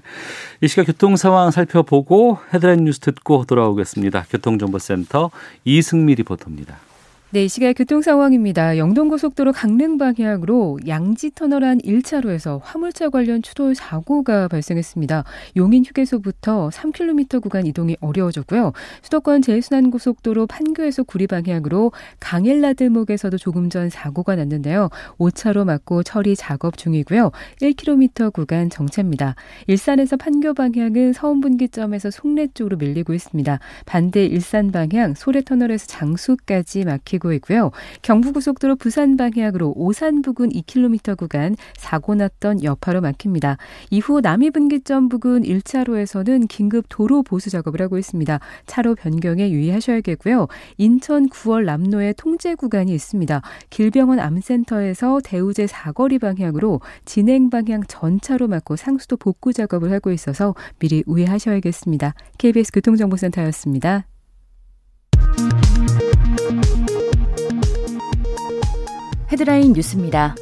이 0.60 0.68
시각 0.68 0.86
교통 0.86 1.16
상황 1.16 1.50
살펴보고 1.50 2.38
헤드라인 2.52 2.84
뉴스 2.84 3.00
듣고 3.00 3.44
돌아오겠습니다. 3.44 4.26
교통정보센터 4.30 5.30
이승미 5.64 6.14
리포터입니다. 6.16 6.76
네, 7.36 7.44
이 7.44 7.48
시각 7.50 7.74
교통 7.74 8.00
상황입니다. 8.00 8.78
영동고속도로 8.78 9.52
강릉 9.52 9.98
방향으로 9.98 10.78
양지 10.88 11.32
터널 11.34 11.64
안 11.64 11.76
1차로에서 11.80 12.60
화물차 12.62 13.10
관련 13.10 13.42
추돌 13.42 13.74
사고가 13.74 14.48
발생했습니다. 14.48 15.22
용인 15.58 15.84
휴게소부터 15.84 16.70
3km 16.70 17.42
구간 17.42 17.66
이동이 17.66 17.98
어려워졌고요. 18.00 18.72
수도권 19.02 19.42
제일순환고속도로 19.42 20.46
판교에서 20.46 21.02
구리 21.02 21.26
방향으로 21.26 21.92
강일라들목에서도 22.20 23.36
조금 23.36 23.68
전 23.68 23.90
사고가 23.90 24.34
났는데요. 24.36 24.88
5차로 25.18 25.66
막고 25.66 26.04
처리 26.04 26.36
작업 26.36 26.78
중이고요. 26.78 27.32
1km 27.60 28.32
구간 28.32 28.70
정체입니다. 28.70 29.34
일산에서 29.66 30.16
판교 30.16 30.54
방향은 30.54 31.12
서운분기점에서 31.12 32.10
송내 32.10 32.46
쪽으로 32.54 32.78
밀리고 32.78 33.12
있습니다. 33.12 33.58
반대 33.84 34.24
일산 34.24 34.72
방향 34.72 35.12
소래터널에서 35.12 35.86
장수까지 35.86 36.86
막히고 36.86 37.25
막히고 37.26 37.32
있고요. 37.34 37.70
경부고속도로 38.02 38.76
부산 38.76 39.16
방향으로 39.16 39.72
오산 39.76 40.22
부근 40.22 40.48
2km 40.50 41.16
구간 41.16 41.56
사고 41.76 42.14
났던 42.14 42.62
여파로 42.62 43.00
막힙니다. 43.00 43.58
이후 43.90 44.20
남이분기점 44.20 45.08
부근 45.08 45.42
1차로에서는 45.42 46.48
긴급 46.48 46.86
도로 46.88 47.22
보수 47.22 47.50
작업을 47.50 47.82
하고 47.82 47.98
있습니다. 47.98 48.38
차로 48.66 48.94
변경에 48.94 49.50
유의하셔야겠고요. 49.50 50.46
인천 50.78 51.28
9월 51.28 51.64
남로에 51.64 52.14
통제 52.14 52.54
구간이 52.54 52.94
있습니다. 52.94 53.42
길병원 53.70 54.20
암센터에서 54.20 55.20
대우제 55.24 55.66
사거리 55.66 56.18
방향으로 56.18 56.80
진행 57.04 57.50
방향 57.50 57.82
전차로 57.86 58.48
막고 58.48 58.76
상수도 58.76 59.16
복구 59.16 59.52
작업을 59.52 59.92
하고 59.92 60.12
있어서 60.12 60.54
미리 60.78 61.02
우회하셔야겠습니다. 61.06 62.14
KBS 62.38 62.72
교통정보센터였습니다. 62.72 64.06
헤드라인 69.30 69.72
뉴스입니다. 69.72 70.36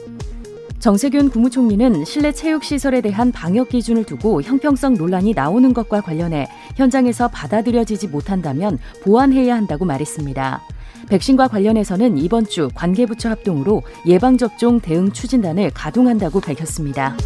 정세균 0.79 1.31
국무총리는 1.31 2.05
실내 2.05 2.31
체육시설에 2.33 3.01
대한 3.01 3.33
방역 3.33 3.71
기준을 3.71 4.05
두고 4.05 4.43
형평성 4.43 4.95
논란이 4.95 5.33
나오는 5.33 5.73
것과 5.73 6.03
관련해 6.03 6.47
현장에서 6.77 7.29
받아들여지지 7.29 8.09
못한다면 8.09 8.79
보완해야 9.03 9.57
한다고 9.57 9.87
말했습니다. 9.87 10.61
백신과 11.09 11.49
관련해서는 11.49 12.19
이번 12.19 12.47
주 12.47 12.69
관계부처 12.75 13.31
합동으로 13.31 13.83
예방접종 14.07 14.81
대응 14.81 15.11
추진단을 15.11 15.71
가동한다고 15.73 16.41
밝혔습니다. 16.41 17.17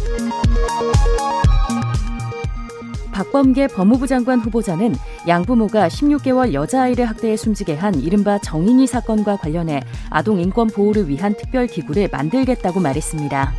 박범계 3.19 3.67
법무부 3.67 4.07
장관 4.07 4.39
후보자는 4.39 4.95
양부모가 5.27 5.89
16개월 5.89 6.53
여자아이를 6.53 7.03
학대해 7.03 7.35
숨지게 7.35 7.75
한 7.75 7.95
이른바 7.95 8.39
정인이 8.39 8.87
사건과 8.87 9.35
관련해 9.35 9.81
아동 10.09 10.39
인권 10.39 10.67
보호를 10.67 11.09
위한 11.09 11.35
특별 11.35 11.67
기구를 11.67 12.07
만들겠다고 12.09 12.79
말했습니다. 12.79 13.51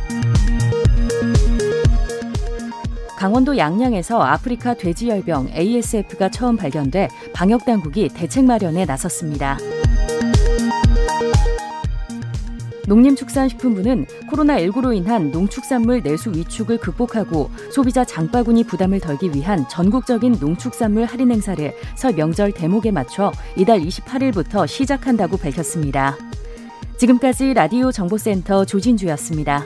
강원도 3.19 3.55
양양에서 3.55 4.19
아프리카 4.19 4.73
돼지열병 4.73 5.49
ASF가 5.55 6.29
처음 6.29 6.57
발견돼 6.57 7.09
방역 7.31 7.63
당국이 7.63 8.09
대책 8.09 8.45
마련에 8.45 8.85
나섰습니다. 8.85 9.59
농림축산식품부는 12.87 14.05
코로나19로 14.29 14.95
인한 14.95 15.31
농축산물 15.31 16.01
내수 16.03 16.31
위축을 16.31 16.79
극복하고 16.79 17.49
소비자 17.71 18.03
장바구니 18.03 18.65
부담을 18.65 18.99
덜기 18.99 19.31
위한 19.33 19.67
전국적인 19.69 20.37
농축산물 20.39 21.05
할인 21.05 21.31
행사를 21.31 21.73
설 21.95 22.13
명절 22.13 22.53
대목에 22.53 22.91
맞춰 22.91 23.31
이달 23.55 23.79
28일부터 23.79 24.67
시작한다고 24.67 25.37
밝혔습니다. 25.37 26.17
지금까지 26.97 27.53
라디오 27.53 27.91
정보센터 27.91 28.65
조진주였습니다. 28.65 29.65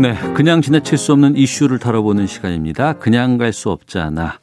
네, 0.00 0.14
그냥 0.34 0.62
지나칠 0.62 0.98
수 0.98 1.12
없는 1.12 1.36
이슈를 1.36 1.78
다뤄보는 1.78 2.26
시간입니다. 2.26 2.94
그냥 2.94 3.38
갈 3.38 3.52
수 3.52 3.70
없잖아. 3.70 4.38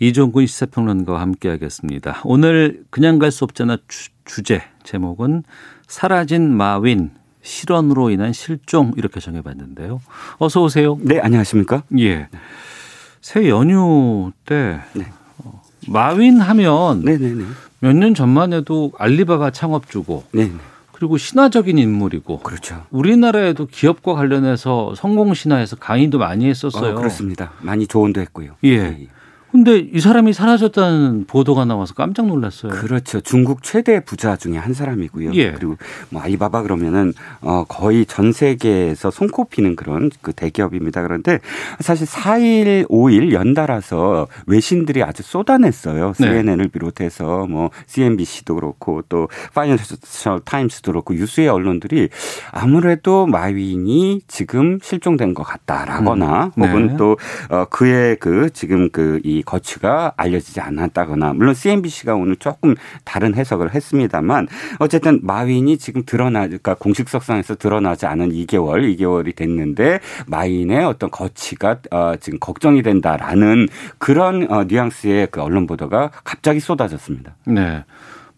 이종근 0.00 0.46
시사평론가와 0.46 1.20
함께하겠습니다. 1.20 2.22
오늘 2.24 2.82
그냥 2.90 3.18
갈 3.20 3.30
수 3.30 3.44
없잖아 3.44 3.76
주, 3.86 4.42
제 4.42 4.62
제목은 4.82 5.44
사라진 5.86 6.52
마윈 6.56 7.10
실언으로 7.42 8.10
인한 8.10 8.32
실종 8.32 8.92
이렇게 8.96 9.20
정해봤는데요. 9.20 10.00
어서 10.38 10.62
오세요. 10.62 10.98
네, 11.02 11.20
안녕하십니까? 11.20 11.84
예. 12.00 12.28
새 13.20 13.48
연휴 13.48 14.32
때 14.44 14.80
네. 14.94 15.06
어, 15.38 15.62
마윈 15.86 16.40
하면 16.40 17.02
몇 17.80 17.92
년 17.94 18.14
전만 18.14 18.52
해도 18.52 18.92
알리바바 18.98 19.50
창업주고 19.50 20.24
네네. 20.32 20.52
그리고 21.02 21.18
신화적인 21.18 21.78
인물이고 21.78 22.38
그렇죠. 22.38 22.84
우리나라에도 22.92 23.66
기업과 23.66 24.14
관련해서 24.14 24.94
성공 24.94 25.34
신화에서 25.34 25.74
강의도 25.74 26.18
많이 26.18 26.48
했었어요. 26.48 26.92
어, 26.92 26.94
그렇습니다. 26.94 27.50
많이 27.60 27.88
조언도 27.88 28.20
했고요. 28.20 28.52
예. 28.62 28.70
예. 28.70 29.08
근데 29.52 29.76
이 29.76 30.00
사람이 30.00 30.32
사라졌다는 30.32 31.26
보도가 31.26 31.66
나와서 31.66 31.92
깜짝 31.92 32.26
놀랐어요. 32.26 32.72
그렇죠. 32.72 33.20
중국 33.20 33.62
최대 33.62 34.00
부자 34.00 34.34
중에 34.36 34.56
한 34.56 34.72
사람이고요. 34.72 35.32
예. 35.34 35.52
그리고 35.52 35.76
뭐 36.08 36.22
알리바바 36.22 36.62
그러면은 36.62 37.12
어 37.42 37.64
거의 37.68 38.06
전 38.06 38.32
세계에서 38.32 39.10
손꼽히는 39.10 39.76
그런 39.76 40.10
그 40.22 40.32
대기업입니다. 40.32 41.02
그런데 41.02 41.38
사실 41.80 42.06
4일, 42.06 42.88
5일 42.88 43.32
연달아서 43.32 44.26
외신들이 44.46 45.02
아주 45.02 45.22
쏟아냈어요. 45.22 46.14
CNN을 46.14 46.56
네. 46.56 46.68
비롯해서 46.68 47.46
뭐 47.46 47.68
CNBC도 47.86 48.54
그렇고 48.54 49.02
또 49.10 49.28
파이낸셜 49.52 50.40
타임스도 50.46 50.92
그렇고 50.92 51.14
유수의 51.14 51.48
언론들이 51.48 52.08
아무래도 52.52 53.26
마윈이 53.26 54.22
지금 54.28 54.78
실종된 54.82 55.34
것 55.34 55.42
같다라거나 55.42 56.52
음. 56.56 56.62
혹은 56.62 56.86
네. 56.86 56.96
또 56.96 57.18
어, 57.50 57.66
그의 57.66 58.16
그 58.16 58.48
지금 58.54 58.88
그이 58.88 59.41
거취가 59.44 60.14
알려지지 60.16 60.60
않았다거나 60.60 61.32
물론 61.34 61.54
CNBC가 61.54 62.14
오늘 62.14 62.36
조금 62.36 62.74
다른 63.04 63.34
해석을 63.34 63.74
했습니다만 63.74 64.48
어쨌든 64.78 65.20
마윈이 65.22 65.78
지금 65.78 66.02
드러나 66.04 66.46
그러니까 66.46 66.74
공식 66.74 67.08
석상에서 67.08 67.56
드러나지 67.56 68.06
않은 68.06 68.30
2개월 68.30 68.96
2개월이 68.96 69.34
됐는데 69.34 70.00
마윈의 70.26 70.84
어떤 70.84 71.10
거취가 71.10 71.78
어, 71.90 72.14
지금 72.20 72.38
걱정이 72.38 72.82
된다라는 72.82 73.68
그런 73.98 74.50
어, 74.50 74.64
뉘앙스의 74.64 75.28
그 75.30 75.40
언론 75.42 75.66
보도가 75.66 76.10
갑자기 76.24 76.60
쏟아졌습니다. 76.60 77.36
네. 77.46 77.84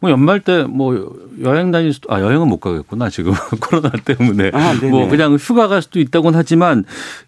뭐 0.05 0.11
연말 0.11 0.41
때 0.41 0.65
뭐 0.69 1.15
여행 1.43 1.71
다닐 1.73 1.93
수도 1.93 2.13
아 2.13 2.21
여행은 2.21 2.47
못 2.49 2.59
가겠구나 2.59 3.11
지금 3.11 3.33
코로나 3.61 3.91
때문에 4.05 4.51
아, 4.53 4.75
뭐 4.89 5.09
그냥 5.09 5.35
휴가 5.35 5.67
갈 5.67 5.83
수도 5.83 5.99
있다고는 5.99 6.39
하지만 6.39 6.85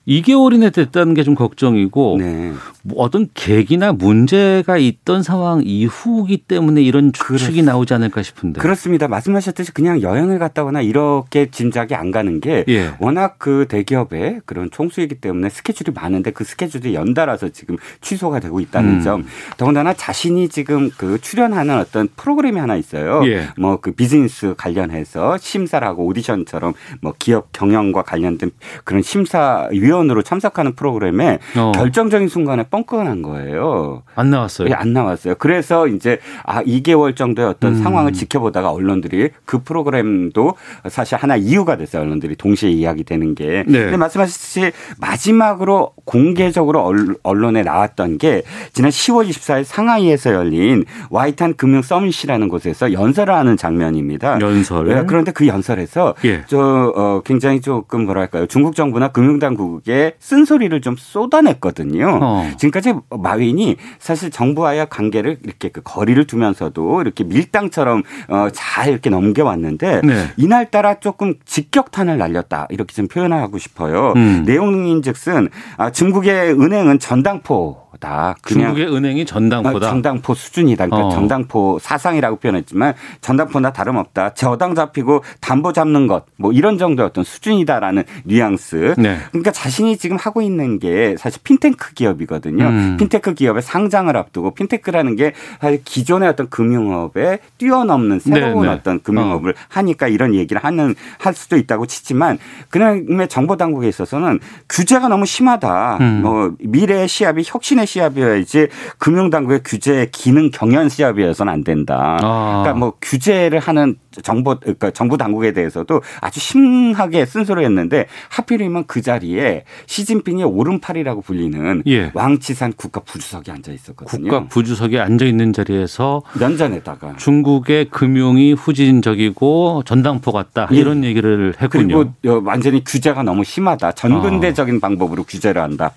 2개월이나 0.06 0.72
됐다는 0.72 1.14
게 1.14 1.26
좀 1.26 1.34
걱정이고 1.34 2.18
네. 2.20 2.52
뭐 2.82 3.02
어떤 3.02 3.26
계기나 3.34 3.92
문제가 3.92 4.78
있던 4.78 5.24
상황 5.24 5.62
이후기 5.64 6.36
때문에 6.36 6.82
이런 6.82 7.12
추측이 7.12 7.62
나오지 7.62 7.94
않을까 7.94 8.22
싶은데 8.22 8.60
그렇습니다 8.60 9.08
말씀하셨듯이 9.08 9.72
그냥 9.72 10.02
여행을 10.02 10.38
갔다거나 10.38 10.82
이렇게 10.82 11.50
짐작이 11.50 11.96
안 11.96 12.12
가는 12.12 12.38
게 12.40 12.64
예. 12.68 12.92
워낙 13.00 13.36
그 13.38 13.66
대기업의 13.68 14.42
그런 14.46 14.70
총수이기 14.70 15.16
때문에 15.16 15.48
스케줄이 15.48 15.92
많은데 15.92 16.30
그 16.30 16.44
스케줄이 16.44 16.94
연달아서 16.94 17.48
지금 17.48 17.76
취소가 18.02 18.38
되고 18.38 18.60
있다는 18.60 18.98
음. 18.98 19.00
점 19.00 19.24
더군다나 19.56 19.92
자신이 19.92 20.48
지금 20.48 20.90
그 20.96 21.20
출연하는 21.20 21.76
어떤 21.78 22.08
프로그램이 22.14 22.60
하나 22.66 22.76
있어요. 22.76 23.22
예. 23.26 23.48
뭐그 23.56 23.92
비즈니스 23.92 24.54
관련해서 24.56 25.38
심사를 25.38 25.86
하고 25.86 26.04
오디션처럼 26.06 26.74
뭐 27.00 27.14
기업 27.18 27.52
경영과 27.52 28.02
관련된 28.02 28.50
그런 28.84 29.02
심사 29.02 29.68
위원으로 29.70 30.22
참석하는 30.22 30.74
프로그램에 30.74 31.38
어. 31.56 31.72
결정적인 31.72 32.28
순간에 32.28 32.64
난 33.04 33.22
거예요. 33.22 34.02
안 34.14 34.30
나왔어요. 34.30 34.68
예, 34.68 34.72
안 34.72 34.92
나왔어요. 34.92 35.36
그래서 35.36 35.86
이제 35.86 36.18
아 36.44 36.62
2개월 36.62 37.14
정도의 37.14 37.48
어떤 37.48 37.74
음. 37.74 37.82
상황을 37.82 38.12
지켜보다가 38.12 38.70
언론들이 38.70 39.30
그 39.44 39.62
프로그램도 39.62 40.54
사실 40.88 41.16
하나 41.16 41.36
이유가 41.36 41.76
됐어요. 41.76 42.02
언론들이 42.02 42.36
동시에 42.36 42.70
이야기되는 42.70 43.34
게. 43.34 43.64
네. 43.66 43.82
근데 43.84 43.96
말씀하셨듯이 43.96 44.72
마지막으로 44.98 45.92
공개적으로 46.04 46.92
언론에 47.22 47.62
나왔던 47.62 48.18
게 48.18 48.42
지난 48.72 48.90
10월 48.90 49.28
24일 49.28 49.64
상하이에서 49.64 50.34
열린 50.34 50.84
와이탄 51.10 51.54
금융 51.54 51.82
서밋이라는 51.82 52.48
곳에서 52.56 52.92
연설을 52.92 53.34
하는 53.34 53.56
장면입니다. 53.56 54.40
연설. 54.40 54.88
네, 54.88 55.04
그런데 55.06 55.32
그 55.32 55.46
연설에서 55.46 56.14
예. 56.24 56.42
저 56.46 56.92
어, 56.96 57.20
굉장히 57.24 57.60
조금 57.60 58.06
뭐랄까요 58.06 58.46
중국 58.46 58.74
정부나 58.74 59.08
금융당국에 59.08 60.14
쓴소리를 60.18 60.80
좀 60.80 60.96
쏟아냈거든요. 60.98 62.18
어. 62.22 62.50
지금까지 62.56 62.94
마윈이 63.10 63.76
사실 63.98 64.30
정부와의 64.30 64.88
관계를 64.88 65.38
이렇게 65.44 65.68
그 65.68 65.80
거리를 65.82 66.26
두면서도 66.26 67.02
이렇게 67.02 67.24
밀당처럼 67.24 68.02
어, 68.28 68.48
잘 68.52 68.88
이렇게 68.88 69.10
넘겨왔는데 69.10 70.00
네. 70.02 70.26
이날따라 70.36 70.94
조금 71.00 71.34
직격탄을 71.44 72.18
날렸다 72.18 72.66
이렇게 72.70 72.94
좀 72.94 73.08
표현을 73.08 73.36
하고 73.36 73.58
싶어요. 73.58 74.12
음. 74.16 74.44
내용인즉슨 74.46 75.48
아, 75.76 75.90
중국의 75.90 76.52
은행은 76.52 76.98
전당포 76.98 77.86
다 78.00 78.34
중국의 78.42 78.94
은행이 78.94 79.24
전당포다. 79.24 79.86
어, 79.86 79.90
전당포 79.90 80.34
수준이다. 80.34 80.86
그러니까 80.86 81.08
어. 81.08 81.10
전당포 81.10 81.78
사상이라고 81.80 82.35
표현했지만 82.36 82.94
전당포나 83.20 83.72
다름없다. 83.72 84.34
저당 84.34 84.74
잡히고 84.74 85.24
담보 85.40 85.72
잡는 85.72 86.06
것 86.06 86.26
뭐 86.36 86.52
이런 86.52 86.78
정도의 86.78 87.06
어떤 87.06 87.24
수준이다라는 87.24 88.04
뉘앙스. 88.24 88.94
네. 88.98 89.18
그러니까 89.30 89.50
자신이 89.50 89.96
지금 89.96 90.16
하고 90.16 90.42
있는 90.42 90.78
게 90.78 91.16
사실 91.18 91.40
핀테크 91.42 91.94
기업이거든요. 91.94 92.64
음. 92.64 92.96
핀테크 92.98 93.34
기업의 93.34 93.62
상장을 93.62 94.14
앞두고 94.14 94.54
핀테크라는 94.54 95.16
게 95.16 95.32
사실 95.60 95.82
기존의 95.84 96.28
어떤 96.28 96.48
금융업에 96.48 97.38
뛰어넘는 97.58 98.20
새로운 98.20 98.62
네, 98.64 98.68
네. 98.68 98.74
어떤 98.74 99.00
금융업을 99.02 99.52
어. 99.52 99.54
하니까 99.68 100.08
이런 100.08 100.34
얘기를 100.34 100.62
하는 100.62 100.94
할 101.18 101.34
수도 101.34 101.56
있다고 101.56 101.86
치지만 101.86 102.38
그냥의 102.68 103.28
정보 103.28 103.56
당국에 103.56 103.88
있어서는 103.88 104.40
규제가 104.68 105.08
너무 105.08 105.24
심하다. 105.26 105.98
음. 106.00 106.20
뭐 106.22 106.54
미래의 106.60 107.08
시합이 107.08 107.42
혁신의 107.46 107.86
시합이어야지 107.86 108.68
금융 108.98 109.30
당국의 109.30 109.60
규제 109.64 110.08
기능 110.12 110.50
경연 110.50 110.88
시합이어서는 110.88 111.52
안 111.52 111.64
된다. 111.64 112.18
아. 112.26 112.62
그러니까 112.62 112.78
뭐 112.78 112.94
규제를 113.00 113.58
하는 113.60 113.96
정부 114.22 114.58
그러니까 114.58 114.90
정부 114.90 115.16
당국에 115.16 115.52
대해서도 115.52 116.00
아주 116.20 116.40
심하게 116.40 117.24
쓴소리 117.24 117.64
했는데 117.64 118.06
하필이면 118.30 118.86
그 118.86 119.02
자리에 119.02 119.64
시진핑의 119.86 120.44
오른팔이라고 120.44 121.20
불리는 121.22 121.82
예. 121.86 122.10
왕치산 122.14 122.72
국가 122.76 123.00
부주석이 123.00 123.50
앉아 123.50 123.72
있었거든요. 123.72 124.30
국가 124.30 124.48
부주석이 124.48 124.98
앉아 124.98 125.24
있는 125.24 125.52
자리에서 125.52 126.22
연전에다가 126.40 127.16
중국의 127.16 127.90
금융이 127.90 128.54
후진적이고 128.54 129.82
전당포 129.84 130.32
같다 130.32 130.68
예. 130.72 130.76
이런 130.76 131.04
얘기를 131.04 131.54
했군요. 131.60 132.12
그리고 132.22 132.42
완전히 132.44 132.82
규제가 132.84 133.22
너무 133.22 133.44
심하다. 133.44 133.92
전근대적인 133.92 134.76
아. 134.76 134.80
방법으로 134.80 135.24
규제를 135.24 135.62
한다. 135.62 135.92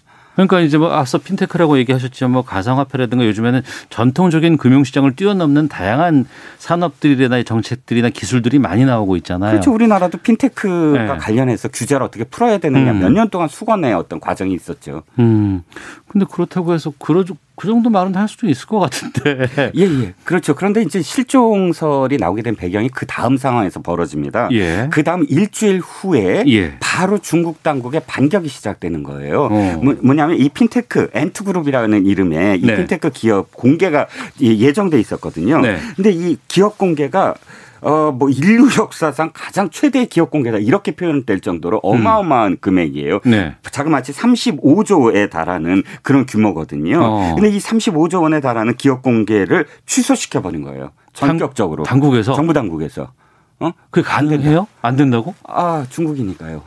그러니까 0.48 0.62
이제 0.62 0.78
뭐 0.78 0.92
앞서 0.92 1.18
핀테크라고 1.18 1.78
얘기하셨지만 1.80 2.32
뭐 2.32 2.44
가상화폐라든가 2.44 3.26
요즘에는 3.26 3.62
전통적인 3.90 4.56
금융시장을 4.56 5.16
뛰어넘는 5.18 5.68
다양한 5.68 6.26
산업들이나 6.58 7.44
정책들이나 7.44 8.10
기술들이 8.10 8.58
많이 8.58 8.86
나오고 8.86 9.18
있잖아요. 9.18 9.52
그렇죠. 9.52 9.74
우리나라도 9.74 10.18
핀테크가 10.20 11.14
네. 11.14 11.18
관련해서 11.18 11.68
규제를 11.68 12.04
어떻게 12.04 12.24
풀어야 12.24 12.58
되느냐 12.58 12.92
음. 12.92 13.00
몇년 13.00 13.30
동안 13.30 13.50
수건의 13.50 13.94
어떤 13.94 14.22
과정이 14.22 14.54
있었죠. 14.54 15.04
음. 15.20 15.64
근데 16.08 16.26
그렇다고 16.32 16.74
해서 16.74 16.94
그러 16.98 17.26
그 17.60 17.68
정도 17.68 17.90
말은 17.90 18.16
할 18.16 18.30
수도 18.30 18.48
있을 18.48 18.68
것 18.68 18.80
같은데. 18.80 19.50
예, 19.76 19.82
예. 19.82 20.14
그렇죠. 20.24 20.56
그런데 20.56 20.82
이제 20.82 21.02
실종설이 21.02 22.16
나오게 22.16 22.42
된 22.42 22.56
배경이 22.56 22.88
그 22.88 23.06
다음 23.06 23.36
상황에서 23.36 23.82
벌어집니다. 23.82 24.48
예. 24.54 24.88
그 24.90 25.04
다음 25.04 25.26
일주일 25.28 25.80
후에 25.80 26.46
예. 26.48 26.78
바로 26.80 27.18
중국 27.18 27.62
당국의 27.62 28.04
반격이 28.08 28.48
시작되는 28.48 29.04
거예요. 29.04 29.50
어. 29.52 29.80
뭐, 29.84 30.14
냐면 30.14 30.38
이 30.38 30.48
핀테크 30.48 31.10
앤트그룹이라는 31.14 32.06
이름의 32.06 32.62
이 32.62 32.66
네. 32.66 32.78
핀테크 32.78 33.10
기업 33.10 33.52
공개가 33.52 34.08
예정돼 34.40 34.98
있었거든요. 34.98 35.60
네. 35.60 35.80
근데 35.98 36.12
이 36.12 36.38
기업 36.48 36.78
공개가 36.78 37.36
어, 37.82 38.12
뭐 38.12 38.30
인류 38.30 38.70
역사상 38.78 39.32
가장 39.34 39.70
최대 39.70 40.06
기업 40.06 40.32
공개다 40.32 40.58
이렇게 40.58 40.96
표현될 40.96 41.42
정도로 41.42 41.78
음. 41.78 41.82
어마어마한 41.84 42.52
음. 42.54 42.58
금액이에요. 42.60 43.20
네. 43.26 43.56
자그마치 43.70 44.12
35조에 44.14 45.30
달하는 45.30 45.84
그런 46.02 46.26
규모거든요. 46.26 47.00
어. 47.02 47.36
근데 47.36 47.50
이 47.50 47.60
35조 47.60 48.22
원에 48.22 48.42
달하는 48.42 48.76
기업 48.76 49.02
공개를 49.02 49.66
취소시켜 49.86 50.42
버린 50.42 50.64
거예요. 50.64 50.92
전격적으로. 51.14 51.84
당, 51.84 52.00
국에서 52.00 52.34
정부 52.34 52.54
당국에서. 52.54 53.12
어? 53.60 53.72
그게 53.90 54.08
가능해요? 54.08 54.68
안 54.82 54.96
된다고? 54.96 55.36
아, 55.44 55.86
중국이니까요. 55.90 56.62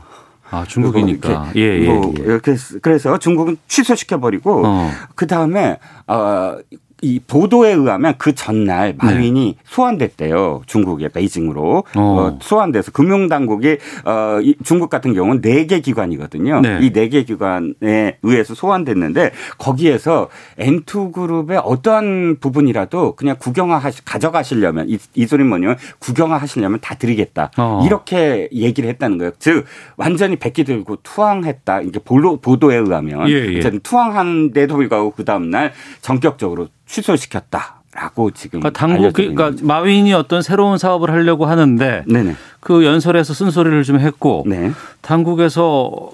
아, 0.51 0.65
중국이니까. 0.67 1.53
예, 1.57 1.61
예, 1.61 1.87
뭐 1.87 2.13
예. 2.19 2.25
이렇게 2.25 2.55
그래서 2.83 3.19
중국은 3.19 3.57
취소시켜 3.69 4.21
버리고 4.21 4.63
어. 4.67 4.91
그다음에 5.15 5.79
어 6.07 6.59
이 7.05 7.19
보도에 7.19 7.73
의하면 7.73 8.15
그 8.17 8.33
전날 8.33 8.95
마윈이 8.97 9.55
네. 9.57 9.63
소환됐대요. 9.65 10.63
중국의 10.67 11.09
베이징으로 11.09 11.85
어. 11.97 12.01
어, 12.01 12.39
소환돼서 12.41 12.93
금융당국이 12.93 13.79
어, 14.05 14.39
이 14.41 14.55
중국 14.63 14.89
같은 14.89 15.13
경우는 15.13 15.41
네 15.43 15.67
개 15.67 15.81
기관이거든요. 15.81 16.61
네. 16.61 16.79
이네 16.83 17.09
개 17.09 17.25
기관에 17.25 18.19
의해서 18.23 18.55
소환됐는데 18.55 19.31
거기에서 19.59 20.29
엔투그룹의 20.59 21.59
어떠한 21.65 22.39
부분이라도 22.41 23.15
그냥 23.17 23.37
국영화 23.39 23.79
하시, 23.79 24.05
가져가시려면 24.05 24.89
이, 24.89 24.99
이 25.15 25.27
소리 25.27 25.45
뭐냐면 25.45 25.77
국영화 25.99 26.37
하시려면 26.37 26.79
다 26.81 26.95
드리겠다. 26.95 27.51
어. 27.59 27.83
이렇게 27.85 28.49
얘기를 28.53 28.89
했다는 28.91 29.19
거예요. 29.19 29.33
즉 29.39 29.65
완전히 29.97 30.37
백기 30.37 30.65
들고 30.65 30.97
투항했다. 31.03 31.83
이게 31.83 31.99
보도에 32.01 32.77
의하면 32.77 33.29
예, 33.29 33.55
예. 33.55 33.61
투항한데도 33.61 34.77
불구하고 34.77 35.13
그 35.13 35.25
다음 35.25 35.51
날 35.51 35.73
전격적으로 36.01 36.69
취소시켰다. 36.93 37.83
라고 37.95 38.31
지금 38.31 38.61
그러니까 38.61 38.79
당국 38.79 39.13
그러니까 39.13 39.53
마윈이 39.61 40.15
어떤 40.15 40.41
새로운 40.41 40.79
사업을 40.79 41.11
하려고 41.11 41.45
하는데 41.45 42.05
네네. 42.07 42.37
그 42.61 42.87
연설에서 42.87 43.35
쓴소리를 43.35 43.85
좀 43.85 44.01
했고 44.01 44.45
네. 44.47 44.73
당국에서 45.03 46.11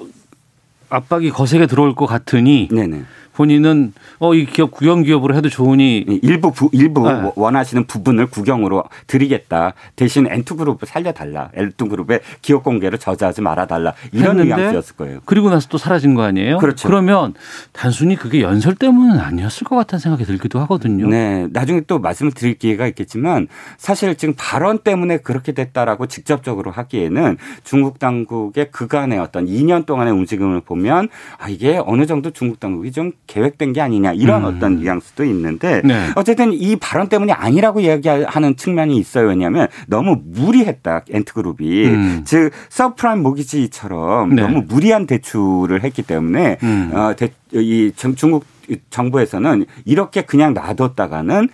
압박이 0.90 1.30
거세게 1.30 1.66
들어올 1.66 1.94
것 1.94 2.06
같으니 2.06 2.68
네네. 2.72 3.04
본인은 3.38 3.92
어 4.18 4.34
이 4.38 4.46
기업 4.46 4.70
국영 4.70 5.02
기업으로 5.02 5.34
해도 5.34 5.48
좋으니 5.48 5.98
일부 6.22 6.52
부, 6.52 6.68
일부 6.72 7.08
네. 7.08 7.30
원하시는 7.34 7.84
부분을 7.86 8.26
국영으로 8.26 8.84
드리겠다. 9.06 9.74
대신 9.96 10.26
앤트 10.28 10.56
그룹을 10.56 10.86
살려달라. 10.86 11.50
앤트그룹의 11.54 12.20
기업 12.42 12.62
공개를 12.62 12.98
저지하지 12.98 13.42
말아달라. 13.42 13.94
이런 14.12 14.36
뉘앙스였을 14.38 14.96
거예요. 14.96 15.20
그리고 15.24 15.50
나서 15.50 15.68
또 15.68 15.78
사라진 15.78 16.14
거 16.14 16.22
아니에요? 16.22 16.58
그렇죠. 16.58 16.88
그러면 16.88 17.34
단순히 17.72 18.16
그게 18.16 18.42
연설 18.42 18.74
때문은 18.74 19.18
아니었을 19.18 19.66
것 19.66 19.76
같다는 19.76 20.00
생각이 20.00 20.24
들기도 20.24 20.60
하거든요. 20.60 21.08
네, 21.08 21.46
나중에 21.50 21.82
또 21.86 21.98
말씀을 21.98 22.32
드릴 22.32 22.58
기회가 22.58 22.86
있겠지만 22.88 23.48
사실 23.76 24.14
지금 24.16 24.34
발언 24.36 24.78
때문에 24.78 25.18
그렇게 25.18 25.52
됐다라고 25.52 26.06
직접적으로 26.06 26.70
하기에는 26.70 27.36
중국 27.64 27.98
당국의 27.98 28.70
그간의 28.70 29.18
어떤 29.18 29.46
2년 29.46 29.86
동안의 29.86 30.12
움직임을 30.12 30.60
보면 30.60 31.08
아 31.38 31.48
이게 31.48 31.80
어느 31.84 32.06
정도 32.06 32.30
중국 32.30 32.60
당국이 32.60 32.92
좀 32.92 33.12
계획된 33.28 33.72
게 33.72 33.80
아니냐 33.80 34.14
이런 34.14 34.44
음. 34.44 34.56
어떤 34.56 34.80
뉘앙스도 34.80 35.24
있는데 35.24 35.82
네. 35.84 36.08
어쨌든 36.16 36.52
이 36.52 36.74
발언 36.76 37.08
때문이 37.08 37.30
아니라고 37.30 37.78
이야기하는 37.80 38.56
측면이 38.56 38.96
있어요. 38.96 39.28
왜냐하면 39.28 39.68
너무 39.86 40.20
무리했다 40.24 41.04
앤트그룹이 41.08 41.86
음. 41.86 42.22
즉 42.24 42.50
서브프라임 42.70 43.22
모기지처럼 43.22 44.34
네. 44.34 44.42
너무 44.42 44.64
무리한 44.66 45.06
대출을 45.06 45.84
했기 45.84 46.02
때문에 46.02 46.58
음. 46.64 46.90
어, 46.92 47.14
대, 47.14 47.30
이 47.52 47.92
중국 47.94 48.44
정부에서는 48.90 49.64
이렇게 49.84 50.22
그냥 50.22 50.54
놔뒀다가는 50.54 51.48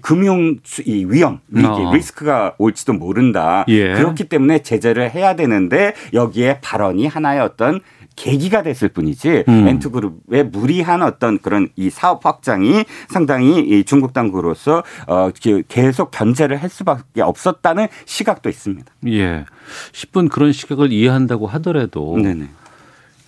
금융 0.00 0.56
이 0.84 1.06
위험, 1.08 1.38
위기, 1.48 1.66
어. 1.66 1.94
리스크가 1.94 2.54
올지도 2.58 2.94
모른다. 2.94 3.64
예. 3.68 3.94
그렇기 3.94 4.24
때문에 4.24 4.60
제재를 4.60 5.14
해야 5.14 5.36
되는데 5.36 5.94
여기에 6.12 6.58
발언이 6.62 7.06
하나의 7.06 7.40
어떤 7.40 7.80
계기가 8.18 8.62
됐을 8.62 8.88
뿐이지 8.88 9.44
음. 9.46 9.68
엔투그룹의 9.68 10.46
무리한 10.46 11.02
어떤 11.02 11.38
그런 11.38 11.68
이 11.76 11.88
사업 11.88 12.26
확장이 12.26 12.84
상당히 13.08 13.60
이 13.60 13.84
중국 13.84 14.12
당국으로서 14.12 14.82
어 15.06 15.30
계속 15.68 16.10
견제를 16.10 16.60
할 16.60 16.68
수밖에 16.68 17.22
없었다는 17.22 17.86
시각도 18.06 18.48
있습니다. 18.48 18.92
예. 19.06 19.44
10분 19.92 20.30
그런 20.30 20.50
시각을 20.50 20.92
이해한다고 20.92 21.46
하더라도 21.46 22.18
네네. 22.18 22.48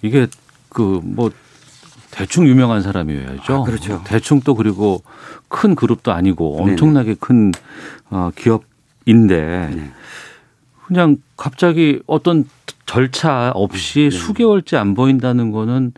이게 0.03 0.26
그 0.68 1.00
뭐 1.03 1.31
대충 2.11 2.48
유명한 2.48 2.83
사람이어야죠. 2.83 3.55
아, 3.55 3.62
그렇죠. 3.62 4.03
대충 4.05 4.40
또 4.40 4.57
그리고 4.57 5.03
큰 5.48 5.76
그룹도 5.76 6.12
아니고 6.12 6.61
엄청나게 6.61 7.14
큰 7.20 7.53
어, 8.11 8.31
기업인데 8.35 9.70
네. 9.72 9.90
그냥 10.87 11.18
갑자기 11.37 12.03
어떤 12.09 12.46
절차 12.90 13.53
없이 13.55 14.09
네. 14.11 14.11
수개월째 14.11 14.76
안 14.76 14.94
보인다는 14.94 15.53
거는 15.53 15.92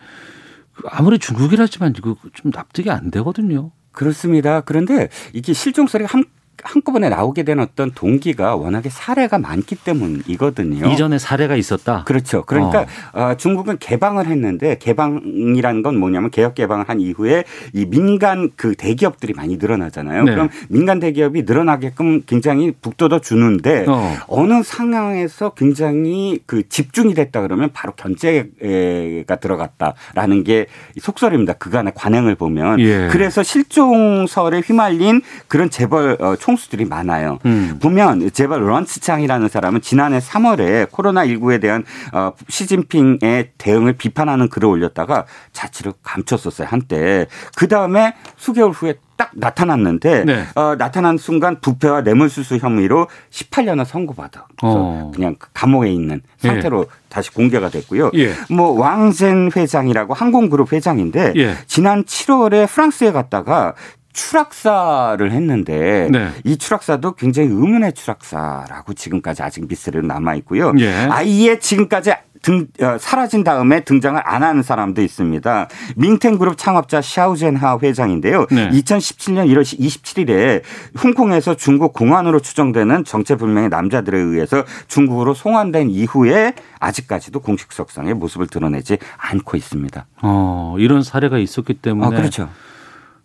아무리 0.90 1.18
중국이라지만 1.18 1.94
이거 1.96 2.16
좀 2.34 2.50
납득이 2.54 2.90
안 2.90 3.10
되거든요. 3.10 3.70
그렇습니다. 3.92 4.60
그런데 4.60 5.08
이게 5.32 5.54
실종 5.54 5.86
소리가 5.86 6.12
한 6.12 6.24
한꺼번에 6.62 7.08
나오게 7.08 7.42
된 7.42 7.60
어떤 7.60 7.90
동기가 7.92 8.56
워낙에 8.56 8.88
사례가 8.88 9.38
많기 9.38 9.74
때문이거든요. 9.74 10.86
이전에 10.90 11.18
사례가 11.18 11.56
있었다. 11.56 12.04
그렇죠. 12.04 12.44
그러니까 12.44 12.86
어. 13.12 13.22
어, 13.22 13.36
중국은 13.36 13.78
개방을 13.78 14.26
했는데 14.26 14.76
개방이라는 14.78 15.82
건 15.82 15.96
뭐냐면 15.98 16.30
개혁 16.30 16.54
개방을 16.54 16.88
한 16.88 17.00
이후에 17.00 17.44
이 17.72 17.86
민간 17.86 18.50
그 18.56 18.74
대기업들이 18.74 19.32
많이 19.34 19.56
늘어나잖아요. 19.56 20.24
네. 20.24 20.32
그럼 20.32 20.48
민간 20.68 21.00
대기업이 21.00 21.42
늘어나게끔 21.42 22.22
굉장히 22.26 22.72
북돋아 22.72 23.20
주는데 23.20 23.86
어. 23.88 24.42
느 24.42 24.62
상황에서 24.62 25.50
굉장히 25.50 26.40
그 26.46 26.68
집중이 26.68 27.14
됐다 27.14 27.42
그러면 27.42 27.70
바로 27.72 27.92
견제가 27.92 29.36
들어갔다라는 29.36 30.44
게 30.44 30.66
속설입니다. 31.00 31.54
그간의 31.54 31.92
관행을 31.94 32.34
보면 32.34 32.80
예. 32.80 33.08
그래서 33.10 33.42
실종설에 33.42 34.60
휘말린 34.60 35.22
그런 35.48 35.70
재벌 35.70 36.16
어, 36.20 36.36
총수들이 36.42 36.86
많아요. 36.86 37.38
음. 37.46 37.78
보면 37.80 38.32
제발 38.32 38.66
런츠창이라는 38.66 39.48
사람은 39.48 39.80
지난해 39.80 40.18
3월에 40.18 40.90
코로나19에 40.90 41.60
대한 41.60 41.84
어, 42.12 42.32
시진핑의 42.48 43.52
대응을 43.58 43.92
비판하는 43.92 44.48
글을 44.48 44.68
올렸다가 44.68 45.24
자취를 45.52 45.92
감췄었어요 46.02 46.66
한때. 46.68 47.26
그 47.54 47.68
다음에 47.68 48.14
수개월 48.36 48.72
후에 48.72 48.94
딱 49.16 49.30
나타났는데 49.34 50.24
네. 50.24 50.44
어, 50.56 50.74
나타난 50.76 51.16
순간 51.16 51.60
부패와 51.60 52.00
뇌물수수 52.00 52.56
혐의로 52.56 53.06
18년을 53.30 53.84
선고받아. 53.84 54.46
어. 54.62 55.12
그냥 55.14 55.36
감옥에 55.54 55.92
있는 55.92 56.22
상태로 56.38 56.80
예. 56.80 57.02
다시 57.08 57.30
공개가 57.30 57.68
됐고요. 57.68 58.10
예. 58.14 58.32
뭐 58.50 58.72
왕젠 58.72 59.50
회장이라고 59.54 60.14
항공그룹 60.14 60.72
회장인데 60.72 61.34
예. 61.36 61.54
지난 61.68 62.02
7월에 62.02 62.66
프랑스에 62.66 63.12
갔다가 63.12 63.74
추락사를 64.12 65.30
했는데 65.30 66.08
네. 66.10 66.30
이 66.44 66.56
추락사도 66.56 67.12
굉장히 67.12 67.48
의문의 67.48 67.92
추락사라고 67.92 68.94
지금까지 68.94 69.42
아직 69.42 69.66
미스터리로 69.68 70.06
남아 70.06 70.34
있고요. 70.36 70.72
예. 70.78 70.92
아예 71.10 71.58
지금까지 71.58 72.12
등, 72.42 72.66
어, 72.80 72.98
사라진 72.98 73.44
다음에 73.44 73.80
등장을 73.84 74.20
안 74.24 74.42
하는 74.42 74.62
사람도 74.62 75.00
있습니다. 75.00 75.68
밍텐그룹 75.96 76.58
창업자 76.58 77.00
샤오젠하 77.00 77.78
회장인데요. 77.80 78.46
네. 78.50 78.68
2017년 78.70 79.46
1월 79.46 79.62
27일에 79.62 80.62
홍콩에서 81.02 81.54
중국 81.54 81.92
공안으로 81.92 82.40
추정되는 82.40 83.04
정체불명의 83.04 83.68
남자들에 83.68 84.18
의해서 84.18 84.64
중국으로 84.88 85.34
송환된 85.34 85.90
이후에 85.90 86.54
아직까지도 86.80 87.40
공식 87.40 87.72
석상의 87.72 88.14
모습을 88.14 88.48
드러내지 88.48 88.98
않고 89.16 89.56
있습니다. 89.56 90.06
어, 90.22 90.74
이런 90.78 91.02
사례가 91.02 91.38
있었기 91.38 91.74
때문에. 91.74 92.06
아, 92.06 92.18
그렇죠. 92.18 92.48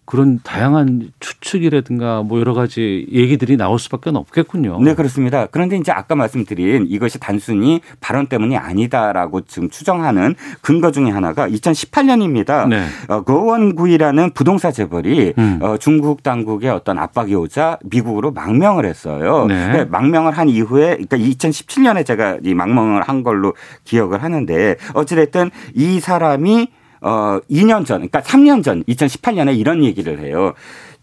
그런 0.08 0.39
다양한 0.41 1.12
추측이라든가 1.20 2.24
뭐 2.24 2.39
여러 2.39 2.54
가지 2.54 3.06
얘기들이 3.12 3.58
나올 3.58 3.78
수밖에 3.78 4.10
없겠군요. 4.10 4.80
네, 4.82 4.96
그렇습니다. 4.96 5.48
그런데 5.48 5.76
이제 5.76 5.91
아까 5.91 6.15
말씀드린 6.15 6.88
이것이 6.88 7.20
단순히 7.20 7.82
발언 8.00 8.28
때문이 8.28 8.56
아니다라고 8.56 9.41
지금 9.41 9.70
추정하는 9.70 10.34
근거 10.62 10.91
중에 10.91 11.10
하나가 11.10 11.50
2018년입니다. 11.50 12.70
네. 12.70 12.86
어, 13.10 13.22
거원구이라는 13.24 14.32
부동산 14.32 14.72
재벌이 14.72 15.34
음. 15.38 15.60
어, 15.62 15.76
중국 15.78 16.24
당국의 16.24 16.70
어떤 16.70 17.00
압박이 17.00 17.36
오자 17.36 17.78
미국으로 17.84 18.32
망명을 18.32 18.86
했어요. 18.86 19.46
네. 19.46 19.74
네, 19.74 19.84
망명을 19.84 20.32
한 20.32 20.48
이후에 20.48 20.91
그러니까 20.91 21.17
2017년에 21.17 22.06
제가 22.06 22.38
이 22.43 22.54
망명을 22.54 23.02
한 23.02 23.24
걸로 23.24 23.56
기억을 23.84 24.24
하는데 24.24 24.78
어찌됐든 24.93 25.52
이 25.76 26.00
사람이 26.00 26.70
어 27.02 27.40
2년 27.50 27.86
전, 27.86 28.08
그러니까 28.08 28.22
3년 28.22 28.64
전 28.64 28.84
2018년에 28.84 29.58
이런 29.58 29.84
얘기를 29.84 30.20
해요. 30.20 30.54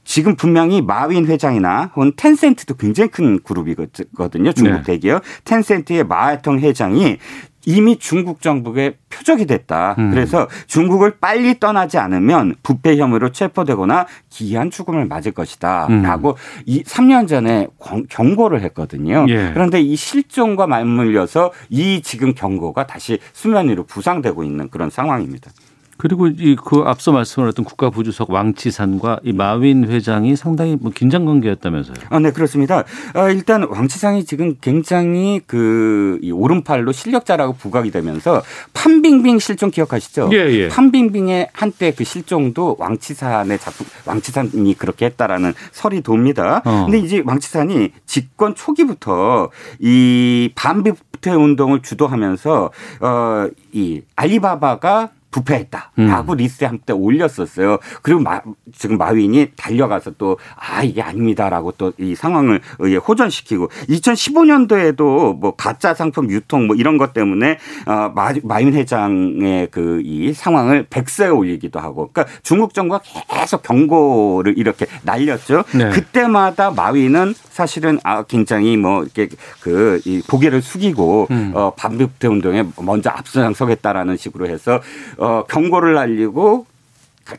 지금 0.05 0.37
분명히 0.37 0.83
마윈 0.83 1.27
회장이나 1.27 1.91
혹은 1.97 2.13
텐센트도 2.15 2.75
굉장히 2.75 3.11
큰 3.11 3.41
그룹이거든요. 3.43 4.53
중국 4.53 4.77
네. 4.77 4.83
대기업. 4.83 5.23
텐센트의 5.45 6.05
마하통 6.05 6.61
회장이 6.61 7.19
이미 7.67 7.99
중국 7.99 8.43
정부의 8.43 8.97
표적이 9.09 9.47
됐다. 9.47 9.95
음. 9.99 10.11
그래서 10.11 10.49
중국을 10.67 11.19
빨리 11.19 11.59
떠나지 11.59 11.97
않으면 11.99 12.57
부패 12.63 12.99
혐의로 12.99 13.33
체포되거나 13.33 14.07
기이한 14.29 14.71
죽음을 14.71 15.07
맞을 15.07 15.33
것이다. 15.33 15.87
음. 15.89 16.03
라고 16.03 16.37
이 16.67 16.83
3년 16.83 17.27
전에 17.27 17.69
경고를 18.11 18.61
했거든요. 18.63 19.25
예. 19.29 19.51
그런데 19.55 19.81
이 19.81 19.97
실종과 19.97 20.67
맞물려서 20.67 21.53
이 21.71 22.03
지금 22.03 22.35
경고가 22.35 22.87
다시 22.87 23.19
수면 23.33 23.69
위로 23.71 23.85
부상되고 23.85 24.45
있는 24.45 24.69
그런 24.69 24.91
상황입니다. 24.91 25.51
그리고 25.97 26.27
이 26.29 26.57
그 26.65 26.83
앞서 26.87 27.13
말씀하셨던 27.13 27.65
국가부주석 27.65 28.31
왕치산과 28.31 29.21
이 29.23 29.33
마윈 29.33 29.85
회장이 29.89 30.35
상당히 30.37 30.77
뭐 30.81 30.91
긴장 30.95 31.25
관계였다면서요? 31.25 31.97
아, 32.11 32.19
네 32.19 32.31
그렇습니다. 32.33 32.85
아, 33.13 33.29
일단 33.31 33.65
왕치산이 33.69 34.25
지금 34.25 34.57
굉장히 34.61 35.41
그이 35.47 36.31
오른팔로 36.33 36.93
실력자라고 36.93 37.55
부각이 37.55 37.91
되면서 37.91 38.43
판빙빙 38.73 39.39
실종 39.39 39.71
기억하시죠? 39.71 40.31
예, 40.33 40.37
예. 40.37 40.69
판빙빙의 40.69 41.51
한때 41.53 41.93
그 41.93 42.05
실종도 42.05 42.77
왕치산의 42.79 43.59
작품 43.59 43.87
왕치산이 44.07 44.75
그렇게 44.79 45.07
했다라는 45.07 45.53
설이 45.73 46.01
돕니다. 46.03 46.63
어. 46.65 46.87
근데 46.87 46.99
이제 46.99 47.23
왕치산이 47.25 47.91
집권 48.07 48.55
초기부터 48.55 49.51
이 49.81 50.51
반부패 50.55 51.31
운동을 51.33 51.83
주도하면서 51.83 52.71
어이 53.01 54.03
알리바바가 54.17 55.11
부패했다 55.35 55.91
라고 55.97 56.33
음. 56.33 56.37
리스트에 56.37 56.69
한때 56.69 56.93
올렸었어요. 56.93 57.79
그리고 58.03 58.21
마, 58.21 58.41
지금 58.77 58.99
마윈이 58.99 59.51
달려가서 59.57 60.13
또 60.13 60.37
아 60.57 60.83
이게 60.83 61.03
아닙니다라고 61.03 61.73
또 61.73 61.93
이 61.99 62.15
상황을 62.15 62.61
호전시키고 63.07 63.69
2015년도에도 63.89 65.39
뭐 65.39 65.55
가짜 65.57 65.95
상품 65.95 66.31
유통 66.31 66.67
뭐 66.67 66.77
이런 66.77 66.99
것 66.99 67.13
때문에 67.13 67.59
어, 67.87 68.13
마, 68.15 68.33
마윈 68.43 68.73
회장의 68.75 69.69
그 69.71 70.03
이 70.05 70.33
상황을 70.33 70.87
백세에 70.91 71.29
올리기도 71.29 71.79
하고 71.81 72.11
그러니까 72.13 72.35
중국 72.43 72.75
정부가 72.75 73.01
계속 73.31 73.63
경고를 73.63 74.59
이렇게 74.59 74.87
날렸죠. 75.03 75.65
네. 75.75 75.91
그때마다 75.91 76.71
마윈은 76.71 77.35
사실은 77.51 77.99
아 78.05 78.23
굉장히 78.25 78.77
뭐 78.77 79.03
이렇게 79.03 79.29
그이 79.61 80.21
고개를 80.23 80.63
숙이고 80.63 81.29
음. 81.31 81.53
어 81.55 81.73
반부패 81.77 82.29
운동에 82.29 82.65
먼저 82.81 83.11
앞서서겠다라는 83.11 84.17
식으로 84.17 84.47
해서 84.49 84.81
어, 85.19 85.24
경고를 85.49 85.95
날리고 85.95 86.67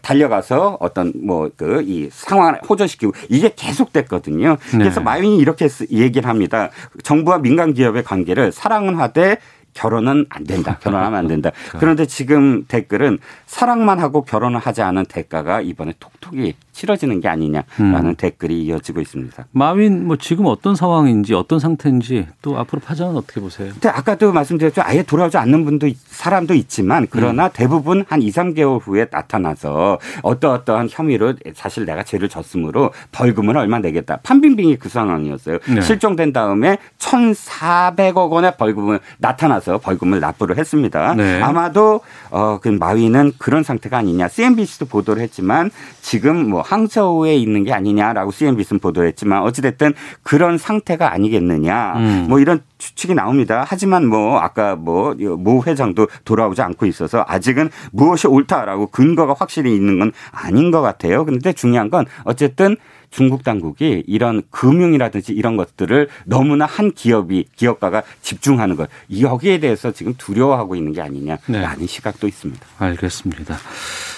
달려가서 0.01 0.77
어떤 0.79 1.13
뭐 1.23 1.49
그 1.57 1.83
이 1.85 2.09
상황을 2.11 2.59
호전시키고 2.67 3.13
이게 3.29 3.51
계속됐거든요. 3.55 4.57
그래서 4.71 4.99
네. 4.99 5.03
마윈이 5.03 5.37
이렇게 5.37 5.67
얘기를 5.91 6.27
합니다. 6.27 6.69
정부와 7.03 7.37
민간 7.39 7.73
기업의 7.73 8.03
관계를 8.03 8.51
사랑은 8.51 8.95
하되 8.95 9.37
결혼은 9.75 10.25
안 10.29 10.43
된다. 10.45 10.77
결혼하면 10.81 11.19
안 11.19 11.27
된다. 11.27 11.51
그런데 11.79 12.05
지금 12.05 12.65
댓글은 12.67 13.19
사랑만 13.45 13.99
하고 13.99 14.23
결혼을 14.23 14.59
하지 14.59 14.81
않은 14.81 15.05
대가가 15.05 15.61
이번에 15.61 15.93
톡톡이 15.99 16.55
치러지는 16.75 17.21
게 17.21 17.29
아니냐라는 17.29 17.65
음. 17.79 18.15
댓글이 18.15 18.63
이어지고 18.65 18.99
있습니다. 19.01 19.45
마윈 19.51 20.05
뭐 20.07 20.17
지금 20.17 20.45
어떤 20.47 20.75
상황인지 20.75 21.33
어떤 21.33 21.59
상태인지 21.59 22.27
또 22.41 22.57
앞으로 22.57 22.81
파장은 22.81 23.15
어떻게 23.15 23.39
보세요? 23.39 23.71
근데 23.71 23.89
아까도 23.89 24.33
말씀드렸죠. 24.33 24.81
아예 24.83 25.01
돌아오지 25.03 25.37
않는 25.37 25.63
분도 25.63 25.89
사람도 26.07 26.53
있지만 26.55 27.07
그러나 27.09 27.45
음. 27.45 27.49
대부분 27.53 28.03
한 28.09 28.21
2, 28.21 28.29
3개월 28.31 28.81
후에 28.85 29.07
나타나서 29.09 29.99
어떠어떠한 30.21 30.89
혐의로 30.91 31.33
사실 31.53 31.85
내가 31.85 32.03
죄를 32.03 32.27
졌으므로 32.27 32.91
벌금을 33.13 33.57
얼마 33.57 33.79
내겠다. 33.79 34.17
판빙빙이 34.23 34.75
그 34.77 34.89
상황이었어요. 34.89 35.59
네. 35.69 35.81
실종된 35.81 36.33
다음에 36.33 36.77
1,400억 36.99 38.29
원의 38.31 38.57
벌금을 38.57 38.99
나타나서 39.19 39.77
벌금을 39.77 40.19
납부를 40.19 40.57
했습니다. 40.57 41.13
네. 41.15 41.41
아마도 41.41 42.01
어 42.31 42.59
그 42.65 42.69
마윈은 42.69 43.33
그런 43.37 43.61
상태가 43.61 43.97
아니냐. 43.99 44.27
CNBC도 44.27 44.85
보도를 44.87 45.21
했지만 45.21 45.69
지금 46.01 46.49
뭐 46.49 46.63
항저우에 46.65 47.35
있는 47.35 47.63
게 47.63 47.73
아니냐라고 47.73 48.31
CNBC는 48.31 48.79
보도했지만 48.79 49.43
어찌됐든 49.43 49.93
그런 50.23 50.57
상태가 50.57 51.11
아니겠느냐. 51.13 51.93
음. 51.97 52.25
뭐 52.29 52.39
이런 52.39 52.61
추측이 52.77 53.13
나옵니다. 53.13 53.63
하지만 53.67 54.07
뭐 54.07 54.39
아까 54.39 54.75
뭐 54.75 55.15
모 55.35 55.63
회장도 55.63 56.07
돌아오지 56.23 56.61
않고 56.61 56.85
있어서 56.85 57.23
아직은 57.27 57.69
무엇이 57.91 58.27
옳다라고 58.27 58.87
근거가 58.87 59.35
확실히 59.37 59.75
있는 59.75 59.99
건 59.99 60.11
아닌 60.31 60.71
것 60.71 60.81
같아요. 60.81 61.25
그런데 61.25 61.53
중요한 61.53 61.89
건 61.89 62.05
어쨌든 62.23 62.75
중국 63.15 63.45
당국이 63.45 64.03
이런 64.07 64.43
금융이라든지 64.51 65.31
이런 65.31 65.55
것들을 65.55 66.09
너무나 66.25 66.65
한 66.65 66.91
기업이 66.91 67.45
기업가가 67.55 68.03
집중하는 68.21 68.75
것 68.75 68.89
여기에 69.21 69.61
대해서 69.61 69.93
지금 69.93 70.15
두려워하고 70.17 70.75
있는 70.75 70.91
게 70.91 70.99
아니냐라는 70.99 71.79
네. 71.79 71.87
시각도 71.87 72.27
있습니다. 72.27 72.67
알겠습니다. 72.77 73.55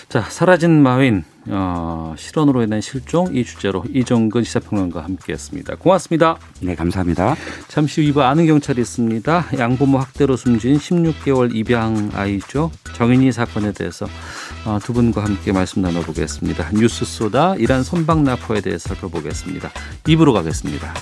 자 0.09 0.21
사라진 0.21 0.81
마윈 0.81 1.25
어, 1.49 2.13
실언으로 2.17 2.63
인한 2.63 2.81
실종 2.81 3.33
이 3.35 3.43
주제로 3.43 3.83
이정근 3.93 4.43
시사평론가 4.43 5.03
함께했습니다. 5.03 5.75
고맙습니다. 5.75 6.37
네 6.61 6.75
감사합니다. 6.75 7.35
잠시 7.67 8.05
후 8.05 8.13
2부 8.13 8.19
아는 8.21 8.45
경찰이 8.47 8.81
있습니다. 8.81 9.45
양부모 9.57 9.97
학대로 9.97 10.35
숨진 10.35 10.77
16개월 10.77 11.53
입양 11.55 12.09
아이죠. 12.13 12.71
정인이 12.93 13.31
사건에 13.31 13.71
대해서 13.71 14.07
어, 14.65 14.79
두 14.81 14.93
분과 14.93 15.23
함께 15.23 15.51
말씀 15.51 15.81
나눠보겠습니다. 15.81 16.71
뉴스 16.73 17.05
쏘다 17.05 17.55
이란 17.55 17.83
선박 17.83 18.23
나포에 18.23 18.61
대해 18.61 18.77
살펴보겠습니다. 18.87 19.71
입으로 20.07 20.33
가겠습니다. 20.33 20.93